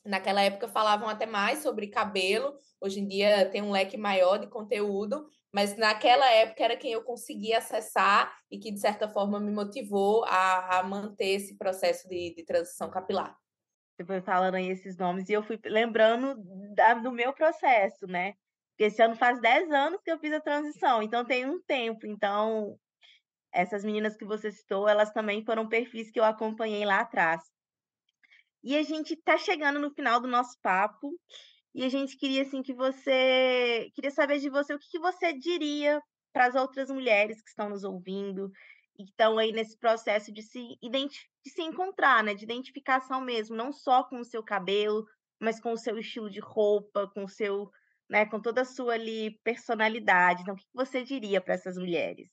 naquela 0.04 0.40
época 0.40 0.68
falavam 0.68 1.08
até 1.08 1.26
mais 1.26 1.58
sobre 1.58 1.88
cabelo, 1.88 2.54
hoje 2.80 3.00
em 3.00 3.06
dia 3.06 3.48
tem 3.50 3.60
um 3.60 3.70
leque 3.70 3.96
maior 3.96 4.38
de 4.38 4.46
conteúdo, 4.46 5.26
mas 5.52 5.76
naquela 5.76 6.30
época 6.30 6.64
era 6.64 6.76
quem 6.76 6.92
eu 6.92 7.02
conseguia 7.02 7.58
acessar 7.58 8.32
e 8.50 8.58
que, 8.58 8.70
de 8.70 8.80
certa 8.80 9.08
forma, 9.08 9.40
me 9.40 9.50
motivou 9.50 10.24
a, 10.24 10.78
a 10.78 10.82
manter 10.82 11.30
esse 11.30 11.56
processo 11.56 12.08
de, 12.08 12.34
de 12.34 12.44
transição 12.44 12.90
capilar. 12.90 13.36
Você 13.98 14.04
foi 14.04 14.20
falando 14.20 14.54
aí 14.54 14.68
esses 14.68 14.96
nomes 14.96 15.28
e 15.28 15.32
eu 15.32 15.42
fui 15.42 15.58
lembrando 15.64 16.36
da, 16.72 16.94
do 16.94 17.10
meu 17.10 17.32
processo, 17.32 18.06
né? 18.06 18.34
Porque 18.70 18.84
esse 18.84 19.02
ano 19.02 19.16
faz 19.16 19.40
10 19.40 19.72
anos 19.72 20.00
que 20.04 20.12
eu 20.12 20.20
fiz 20.20 20.32
a 20.32 20.40
transição, 20.40 21.02
então 21.02 21.24
tem 21.24 21.44
um 21.44 21.60
tempo. 21.60 22.06
Então, 22.06 22.78
essas 23.52 23.84
meninas 23.84 24.16
que 24.16 24.24
você 24.24 24.52
citou, 24.52 24.88
elas 24.88 25.10
também 25.10 25.44
foram 25.44 25.68
perfis 25.68 26.12
que 26.12 26.20
eu 26.20 26.24
acompanhei 26.24 26.84
lá 26.84 27.00
atrás. 27.00 27.42
E 28.62 28.76
a 28.76 28.82
gente 28.84 29.14
está 29.14 29.36
chegando 29.36 29.80
no 29.80 29.90
final 29.90 30.20
do 30.20 30.28
nosso 30.28 30.56
papo 30.62 31.10
e 31.74 31.84
a 31.84 31.88
gente 31.88 32.16
queria 32.16 32.42
assim 32.42 32.62
que 32.62 32.72
você 32.72 33.90
queria 33.96 34.12
saber 34.12 34.38
de 34.38 34.48
você 34.48 34.74
o 34.74 34.78
que, 34.78 34.90
que 34.92 35.00
você 35.00 35.32
diria 35.32 36.00
para 36.32 36.46
as 36.46 36.54
outras 36.54 36.88
mulheres 36.88 37.42
que 37.42 37.48
estão 37.48 37.68
nos 37.68 37.82
ouvindo 37.82 38.48
estão 38.98 39.38
aí 39.38 39.52
nesse 39.52 39.76
processo 39.78 40.32
de 40.32 40.42
se 40.42 40.76
de 40.80 41.50
se 41.50 41.62
encontrar, 41.62 42.22
né, 42.22 42.34
de 42.34 42.44
identificação 42.44 43.20
mesmo, 43.20 43.56
não 43.56 43.72
só 43.72 44.04
com 44.04 44.18
o 44.20 44.24
seu 44.24 44.42
cabelo, 44.42 45.06
mas 45.40 45.60
com 45.60 45.72
o 45.72 45.78
seu 45.78 45.98
estilo 45.98 46.28
de 46.30 46.40
roupa, 46.40 47.08
com 47.14 47.24
o 47.24 47.28
seu 47.28 47.70
né, 48.08 48.24
com 48.26 48.40
toda 48.40 48.62
a 48.62 48.64
sua 48.64 48.94
ali 48.94 49.38
personalidade. 49.44 50.42
Então, 50.42 50.54
o 50.54 50.56
que 50.56 50.64
você 50.72 51.02
diria 51.02 51.40
para 51.40 51.54
essas 51.54 51.76
mulheres? 51.76 52.28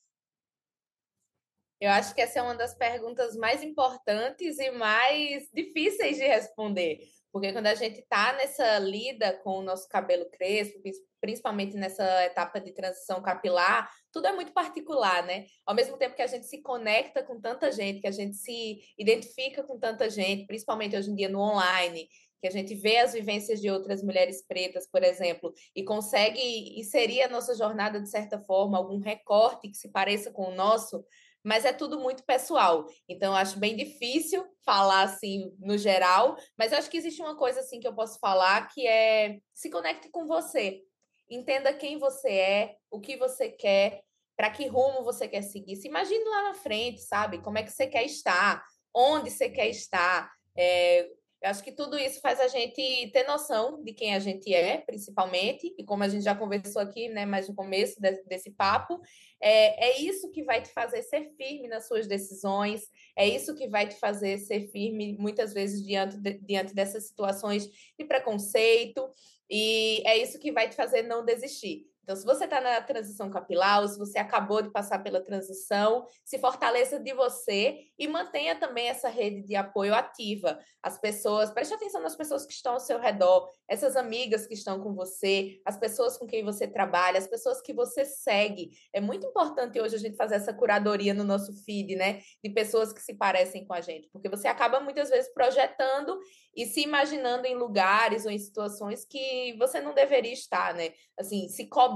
Eu 1.78 1.90
acho 1.90 2.14
que 2.14 2.22
essa 2.22 2.38
é 2.38 2.42
uma 2.42 2.54
das 2.54 2.74
perguntas 2.74 3.36
mais 3.36 3.62
importantes 3.62 4.58
e 4.58 4.70
mais 4.70 5.50
difíceis 5.52 6.16
de 6.16 6.26
responder, 6.26 7.00
porque 7.36 7.52
quando 7.52 7.66
a 7.66 7.74
gente 7.74 8.00
está 8.00 8.32
nessa 8.32 8.78
lida 8.78 9.34
com 9.44 9.58
o 9.58 9.62
nosso 9.62 9.86
cabelo 9.90 10.24
crespo, 10.30 10.80
principalmente 11.20 11.76
nessa 11.76 12.24
etapa 12.24 12.58
de 12.58 12.72
transição 12.72 13.20
capilar, 13.20 13.90
tudo 14.10 14.26
é 14.26 14.32
muito 14.32 14.54
particular, 14.54 15.22
né? 15.26 15.44
Ao 15.66 15.74
mesmo 15.74 15.98
tempo 15.98 16.16
que 16.16 16.22
a 16.22 16.26
gente 16.26 16.46
se 16.46 16.62
conecta 16.62 17.22
com 17.22 17.38
tanta 17.38 17.70
gente, 17.70 18.00
que 18.00 18.06
a 18.06 18.10
gente 18.10 18.36
se 18.36 18.78
identifica 18.98 19.62
com 19.62 19.78
tanta 19.78 20.08
gente, 20.08 20.46
principalmente 20.46 20.96
hoje 20.96 21.10
em 21.10 21.14
dia 21.14 21.28
no 21.28 21.40
online, 21.40 22.08
que 22.40 22.46
a 22.46 22.50
gente 22.50 22.74
vê 22.74 23.00
as 23.00 23.12
vivências 23.12 23.60
de 23.60 23.68
outras 23.68 24.02
mulheres 24.02 24.42
pretas, 24.46 24.88
por 24.90 25.02
exemplo, 25.02 25.52
e 25.74 25.84
consegue 25.84 26.40
inserir 26.80 27.20
a 27.20 27.28
nossa 27.28 27.54
jornada 27.54 28.00
de 28.00 28.08
certa 28.08 28.40
forma, 28.40 28.78
algum 28.78 28.98
recorte 28.98 29.68
que 29.68 29.76
se 29.76 29.90
pareça 29.90 30.30
com 30.30 30.48
o 30.48 30.54
nosso, 30.54 31.04
mas 31.46 31.64
é 31.64 31.72
tudo 31.72 32.00
muito 32.00 32.24
pessoal. 32.24 32.88
Então, 33.08 33.32
eu 33.32 33.36
acho 33.36 33.56
bem 33.60 33.76
difícil 33.76 34.44
falar 34.64 35.02
assim 35.02 35.54
no 35.60 35.78
geral, 35.78 36.36
mas 36.58 36.72
eu 36.72 36.78
acho 36.78 36.90
que 36.90 36.96
existe 36.96 37.22
uma 37.22 37.36
coisa 37.36 37.60
assim 37.60 37.78
que 37.78 37.86
eu 37.86 37.94
posso 37.94 38.18
falar 38.18 38.66
que 38.66 38.84
é 38.84 39.38
se 39.54 39.70
conecte 39.70 40.10
com 40.10 40.26
você. 40.26 40.82
Entenda 41.30 41.72
quem 41.72 42.00
você 42.00 42.30
é, 42.30 42.76
o 42.90 42.98
que 43.00 43.16
você 43.16 43.48
quer, 43.48 44.02
para 44.36 44.50
que 44.50 44.66
rumo 44.66 45.04
você 45.04 45.28
quer 45.28 45.42
seguir. 45.42 45.76
Se 45.76 45.86
imagine 45.86 46.24
lá 46.24 46.42
na 46.42 46.54
frente, 46.54 47.00
sabe? 47.02 47.40
Como 47.40 47.58
é 47.58 47.62
que 47.62 47.70
você 47.70 47.86
quer 47.86 48.04
estar, 48.04 48.60
onde 48.92 49.30
você 49.30 49.48
quer 49.48 49.68
estar. 49.68 50.28
É, 50.58 51.08
Eu 51.42 51.50
acho 51.50 51.62
que 51.62 51.72
tudo 51.72 51.98
isso 51.98 52.20
faz 52.20 52.40
a 52.40 52.48
gente 52.48 53.10
ter 53.12 53.24
noção 53.24 53.82
de 53.82 53.92
quem 53.92 54.14
a 54.14 54.18
gente 54.18 54.52
é, 54.52 54.78
principalmente, 54.78 55.74
e 55.78 55.84
como 55.84 56.02
a 56.02 56.08
gente 56.08 56.24
já 56.24 56.34
conversou 56.34 56.80
aqui, 56.80 57.08
né, 57.08 57.26
mais 57.26 57.48
no 57.48 57.54
começo 57.54 58.00
de, 58.00 58.22
desse 58.24 58.50
papo, 58.50 59.00
é, 59.40 59.88
é 59.88 60.00
isso 60.00 60.30
que 60.30 60.42
vai 60.42 60.62
te 60.62 60.70
fazer 60.70 61.02
ser 61.02 61.30
firme 61.36 61.68
nas 61.68 61.86
suas 61.86 62.06
decisões, 62.06 62.88
é 63.14 63.28
isso 63.28 63.54
que 63.54 63.68
vai 63.68 63.86
te 63.86 63.96
fazer 63.96 64.38
ser 64.38 64.68
firme, 64.68 65.16
muitas 65.18 65.52
vezes, 65.52 65.84
diante, 65.84 66.16
de, 66.16 66.38
diante 66.38 66.74
dessas 66.74 67.06
situações 67.06 67.68
de 67.98 68.04
preconceito, 68.06 69.08
e 69.48 70.02
é 70.06 70.16
isso 70.16 70.38
que 70.38 70.50
vai 70.50 70.68
te 70.68 70.74
fazer 70.74 71.02
não 71.02 71.24
desistir. 71.24 71.86
Então, 72.06 72.14
se 72.14 72.24
você 72.24 72.44
está 72.44 72.60
na 72.60 72.80
transição 72.80 73.28
capilar, 73.28 73.82
ou 73.82 73.88
se 73.88 73.98
você 73.98 74.16
acabou 74.16 74.62
de 74.62 74.70
passar 74.70 75.00
pela 75.00 75.20
transição, 75.20 76.06
se 76.24 76.38
fortaleça 76.38 77.00
de 77.00 77.12
você 77.12 77.80
e 77.98 78.06
mantenha 78.06 78.54
também 78.54 78.86
essa 78.86 79.08
rede 79.08 79.42
de 79.42 79.56
apoio 79.56 79.92
ativa. 79.92 80.56
As 80.80 81.00
pessoas, 81.00 81.50
preste 81.50 81.74
atenção 81.74 82.00
nas 82.00 82.14
pessoas 82.14 82.46
que 82.46 82.52
estão 82.52 82.74
ao 82.74 82.80
seu 82.80 83.00
redor, 83.00 83.50
essas 83.68 83.96
amigas 83.96 84.46
que 84.46 84.54
estão 84.54 84.80
com 84.80 84.94
você, 84.94 85.60
as 85.64 85.76
pessoas 85.76 86.16
com 86.16 86.28
quem 86.28 86.44
você 86.44 86.68
trabalha, 86.68 87.18
as 87.18 87.26
pessoas 87.26 87.60
que 87.60 87.72
você 87.72 88.04
segue. 88.04 88.70
É 88.92 89.00
muito 89.00 89.26
importante 89.26 89.80
hoje 89.80 89.96
a 89.96 89.98
gente 89.98 90.16
fazer 90.16 90.36
essa 90.36 90.54
curadoria 90.54 91.12
no 91.12 91.24
nosso 91.24 91.52
feed, 91.64 91.96
né? 91.96 92.20
De 92.40 92.50
pessoas 92.50 92.92
que 92.92 93.02
se 93.02 93.14
parecem 93.14 93.66
com 93.66 93.74
a 93.74 93.80
gente, 93.80 94.08
porque 94.12 94.28
você 94.28 94.46
acaba 94.46 94.78
muitas 94.78 95.10
vezes 95.10 95.34
projetando 95.34 96.16
e 96.54 96.66
se 96.66 96.82
imaginando 96.82 97.46
em 97.46 97.56
lugares 97.56 98.24
ou 98.24 98.30
em 98.30 98.38
situações 98.38 99.04
que 99.04 99.56
você 99.58 99.80
não 99.80 99.92
deveria 99.92 100.32
estar, 100.32 100.72
né? 100.72 100.92
Assim, 101.18 101.48
se 101.48 101.66
cobrando 101.66 101.95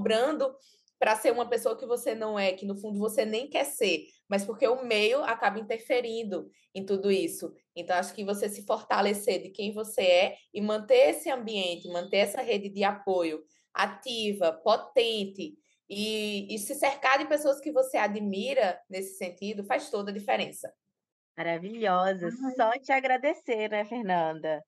para 1.00 1.16
ser 1.16 1.32
uma 1.32 1.48
pessoa 1.48 1.76
que 1.76 1.86
você 1.86 2.14
não 2.14 2.38
é, 2.38 2.52
que 2.52 2.66
no 2.66 2.76
fundo 2.76 2.98
você 2.98 3.24
nem 3.24 3.48
quer 3.48 3.64
ser, 3.64 4.04
mas 4.28 4.44
porque 4.44 4.68
o 4.68 4.84
meio 4.84 5.24
acaba 5.24 5.58
interferindo 5.58 6.50
em 6.74 6.84
tudo 6.84 7.10
isso. 7.10 7.54
Então, 7.74 7.96
acho 7.96 8.12
que 8.12 8.22
você 8.22 8.50
se 8.50 8.66
fortalecer 8.66 9.42
de 9.42 9.48
quem 9.48 9.72
você 9.72 10.02
é 10.02 10.36
e 10.52 10.60
manter 10.60 11.10
esse 11.10 11.30
ambiente, 11.30 11.88
manter 11.88 12.18
essa 12.18 12.42
rede 12.42 12.68
de 12.68 12.84
apoio 12.84 13.42
ativa, 13.72 14.52
potente 14.52 15.54
e, 15.88 16.54
e 16.54 16.58
se 16.58 16.74
cercar 16.74 17.18
de 17.18 17.26
pessoas 17.26 17.60
que 17.60 17.72
você 17.72 17.96
admira 17.96 18.78
nesse 18.88 19.16
sentido 19.16 19.64
faz 19.64 19.88
toda 19.90 20.10
a 20.10 20.14
diferença. 20.14 20.70
Maravilhosa. 21.36 22.26
Ai. 22.26 22.54
Só 22.54 22.70
te 22.78 22.92
agradecer, 22.92 23.70
né, 23.70 23.86
Fernanda? 23.86 24.62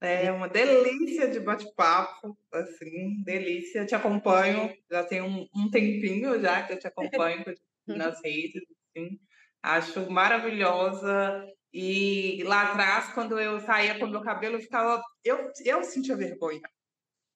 É 0.00 0.32
uma 0.32 0.48
delícia 0.48 1.28
de 1.28 1.40
bate-papo, 1.40 2.36
assim, 2.52 3.22
delícia. 3.22 3.84
Te 3.84 3.94
acompanho, 3.94 4.74
já 4.90 5.04
tem 5.04 5.20
um, 5.20 5.46
um, 5.54 5.70
tempinho 5.70 6.40
já 6.40 6.62
que 6.62 6.72
eu 6.72 6.78
te 6.78 6.86
acompanho 6.86 7.44
nas 7.86 8.22
redes, 8.24 8.62
assim. 8.96 9.20
Acho 9.62 10.10
maravilhosa. 10.10 11.46
E 11.72 12.42
lá 12.44 12.70
atrás, 12.70 13.12
quando 13.12 13.38
eu 13.38 13.60
saía 13.60 13.98
com 13.98 14.06
meu 14.06 14.22
cabelo, 14.22 14.56
eu 14.56 14.60
ficava. 14.60 15.02
Eu, 15.22 15.52
eu 15.64 15.84
sentia 15.84 16.16
vergonha 16.16 16.62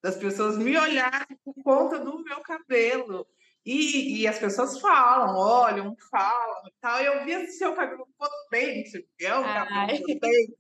das 0.05 0.17
pessoas 0.17 0.59
me 0.59 0.77
olharem 0.77 1.39
por 1.43 1.55
conta 1.63 1.99
do 1.99 2.23
meu 2.23 2.41
cabelo. 2.43 3.27
E, 3.65 4.21
e 4.21 4.29
as 4.29 4.39
pessoas 4.39 4.79
falam, 4.79 5.35
olham, 5.35 5.97
falam 6.11 6.67
e 6.67 6.73
tal. 6.79 7.01
E 7.01 7.07
eu 7.07 7.25
vi 7.25 7.31
esse 7.33 7.57
seu 7.57 7.75
cabelo 7.75 8.07
potente, 8.19 9.09
é 9.19 9.35
um 9.35 9.43
cabelo 9.43 9.99
potente. 10.07 10.57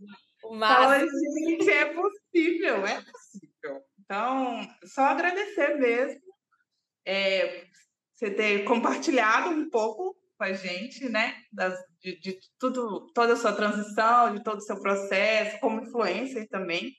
Fala, 0.58 1.00
gente, 1.00 1.70
é 1.70 1.84
possível, 1.86 2.86
é 2.86 3.02
possível. 3.02 3.82
Então, 4.00 4.60
só 4.84 5.02
agradecer 5.02 5.76
mesmo 5.78 6.20
é, 7.06 7.64
você 8.12 8.30
ter 8.30 8.64
compartilhado 8.64 9.50
um 9.50 9.70
pouco 9.70 10.16
com 10.36 10.44
a 10.44 10.52
gente, 10.52 11.08
né? 11.08 11.34
Das, 11.52 11.78
de, 12.00 12.18
de, 12.20 12.38
tudo, 12.58 13.10
toda 13.14 13.32
a 13.32 13.36
sua 13.36 13.52
transição, 13.52 14.34
de 14.34 14.42
todo 14.42 14.58
o 14.58 14.62
seu 14.62 14.80
processo, 14.80 15.58
como 15.60 15.82
influencer 15.82 16.48
também. 16.48 16.92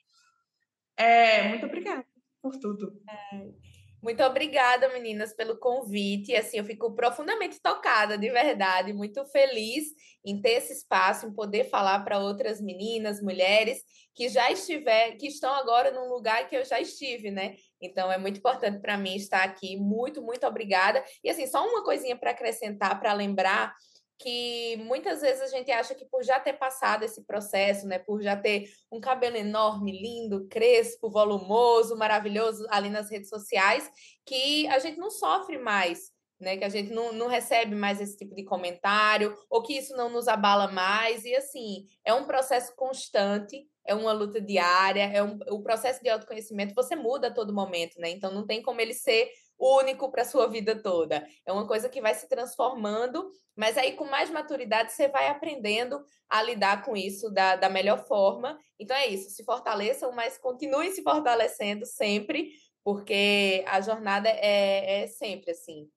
É, 0.96 1.48
muito 1.48 1.66
obrigada 1.66 2.04
por 2.42 2.58
tudo. 2.58 2.92
É. 3.08 3.75
Muito 4.02 4.22
obrigada, 4.22 4.88
meninas, 4.92 5.34
pelo 5.34 5.58
convite. 5.58 6.34
Assim, 6.34 6.58
eu 6.58 6.64
fico 6.64 6.94
profundamente 6.94 7.60
tocada, 7.60 8.16
de 8.16 8.30
verdade, 8.30 8.92
muito 8.92 9.24
feliz 9.26 9.86
em 10.24 10.40
ter 10.40 10.52
esse 10.52 10.72
espaço, 10.72 11.26
em 11.26 11.34
poder 11.34 11.64
falar 11.64 12.00
para 12.04 12.18
outras 12.18 12.60
meninas, 12.60 13.22
mulheres 13.22 13.82
que 14.14 14.28
já 14.28 14.50
estiver, 14.50 15.16
que 15.16 15.26
estão 15.26 15.54
agora 15.54 15.90
num 15.90 16.08
lugar 16.08 16.48
que 16.48 16.56
eu 16.56 16.64
já 16.64 16.80
estive, 16.80 17.30
né? 17.30 17.54
Então 17.80 18.10
é 18.10 18.16
muito 18.16 18.38
importante 18.38 18.80
para 18.80 18.96
mim 18.96 19.14
estar 19.16 19.42
aqui. 19.42 19.76
Muito, 19.76 20.22
muito 20.22 20.46
obrigada. 20.46 21.04
E 21.22 21.28
assim, 21.28 21.46
só 21.46 21.66
uma 21.66 21.84
coisinha 21.84 22.16
para 22.16 22.30
acrescentar, 22.30 22.98
para 22.98 23.12
lembrar 23.12 23.74
que 24.18 24.76
muitas 24.78 25.20
vezes 25.20 25.42
a 25.42 25.46
gente 25.46 25.70
acha 25.70 25.94
que 25.94 26.04
por 26.04 26.22
já 26.22 26.40
ter 26.40 26.54
passado 26.54 27.04
esse 27.04 27.22
processo, 27.24 27.86
né, 27.86 27.98
por 27.98 28.22
já 28.22 28.36
ter 28.36 28.70
um 28.90 29.00
cabelo 29.00 29.36
enorme, 29.36 29.92
lindo, 29.92 30.46
crespo, 30.48 31.10
volumoso, 31.10 31.96
maravilhoso 31.96 32.66
ali 32.70 32.88
nas 32.88 33.10
redes 33.10 33.28
sociais, 33.28 33.90
que 34.24 34.66
a 34.68 34.78
gente 34.78 34.98
não 34.98 35.10
sofre 35.10 35.58
mais, 35.58 36.10
né, 36.40 36.56
que 36.56 36.64
a 36.64 36.68
gente 36.68 36.92
não, 36.92 37.12
não 37.12 37.28
recebe 37.28 37.74
mais 37.74 38.00
esse 38.00 38.16
tipo 38.16 38.34
de 38.34 38.44
comentário, 38.44 39.36
ou 39.50 39.62
que 39.62 39.74
isso 39.76 39.96
não 39.96 40.08
nos 40.08 40.28
abala 40.28 40.68
mais, 40.68 41.24
e 41.24 41.34
assim, 41.34 41.86
é 42.04 42.12
um 42.12 42.24
processo 42.24 42.74
constante, 42.74 43.66
é 43.84 43.94
uma 43.94 44.12
luta 44.12 44.40
diária, 44.40 45.04
é 45.04 45.22
um, 45.22 45.38
o 45.50 45.62
processo 45.62 46.02
de 46.02 46.08
autoconhecimento, 46.08 46.74
você 46.74 46.96
muda 46.96 47.28
a 47.28 47.34
todo 47.34 47.54
momento, 47.54 47.98
né, 47.98 48.10
então 48.10 48.32
não 48.32 48.46
tem 48.46 48.62
como 48.62 48.80
ele 48.80 48.94
ser 48.94 49.30
único 49.58 50.10
para 50.10 50.24
sua 50.24 50.46
vida 50.46 50.80
toda. 50.80 51.26
É 51.44 51.52
uma 51.52 51.66
coisa 51.66 51.88
que 51.88 52.00
vai 52.00 52.14
se 52.14 52.28
transformando, 52.28 53.30
mas 53.54 53.76
aí 53.78 53.92
com 53.92 54.04
mais 54.04 54.30
maturidade 54.30 54.92
você 54.92 55.08
vai 55.08 55.28
aprendendo 55.28 56.04
a 56.28 56.42
lidar 56.42 56.84
com 56.84 56.96
isso 56.96 57.30
da, 57.30 57.56
da 57.56 57.68
melhor 57.68 58.06
forma. 58.06 58.58
Então 58.78 58.96
é 58.96 59.06
isso, 59.06 59.30
se 59.30 59.44
fortaleçam, 59.44 60.12
mas 60.12 60.38
continuem 60.38 60.90
se 60.90 61.02
fortalecendo 61.02 61.86
sempre, 61.86 62.50
porque 62.84 63.64
a 63.66 63.80
jornada 63.80 64.28
é, 64.28 65.02
é 65.02 65.06
sempre 65.06 65.52
assim. 65.52 65.88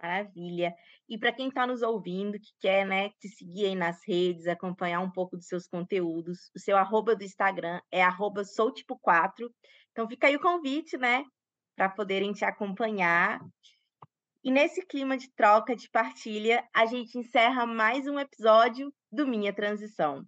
Maravilha. 0.00 0.74
E 1.08 1.16
para 1.16 1.32
quem 1.32 1.48
está 1.48 1.66
nos 1.66 1.82
ouvindo, 1.82 2.38
que 2.38 2.50
quer 2.60 2.84
né, 2.86 3.10
te 3.20 3.28
seguir 3.28 3.66
aí 3.66 3.74
nas 3.74 4.06
redes, 4.06 4.46
acompanhar 4.46 5.00
um 5.00 5.10
pouco 5.10 5.36
dos 5.36 5.46
seus 5.46 5.66
conteúdos, 5.66 6.50
o 6.54 6.58
seu 6.58 6.76
arroba 6.76 7.16
do 7.16 7.24
Instagram 7.24 7.80
é 7.90 8.02
arroba 8.02 8.42
soutipo4. 8.42 9.48
Então 9.92 10.08
fica 10.08 10.26
aí 10.26 10.36
o 10.36 10.40
convite, 10.40 10.98
né? 10.98 11.24
Para 11.76 11.90
poderem 11.90 12.32
te 12.32 12.44
acompanhar. 12.44 13.38
E 14.42 14.50
nesse 14.50 14.84
clima 14.86 15.16
de 15.16 15.28
troca, 15.30 15.76
de 15.76 15.90
partilha, 15.90 16.66
a 16.74 16.86
gente 16.86 17.18
encerra 17.18 17.66
mais 17.66 18.06
um 18.06 18.18
episódio 18.18 18.92
do 19.12 19.26
Minha 19.26 19.52
Transição. 19.52 20.24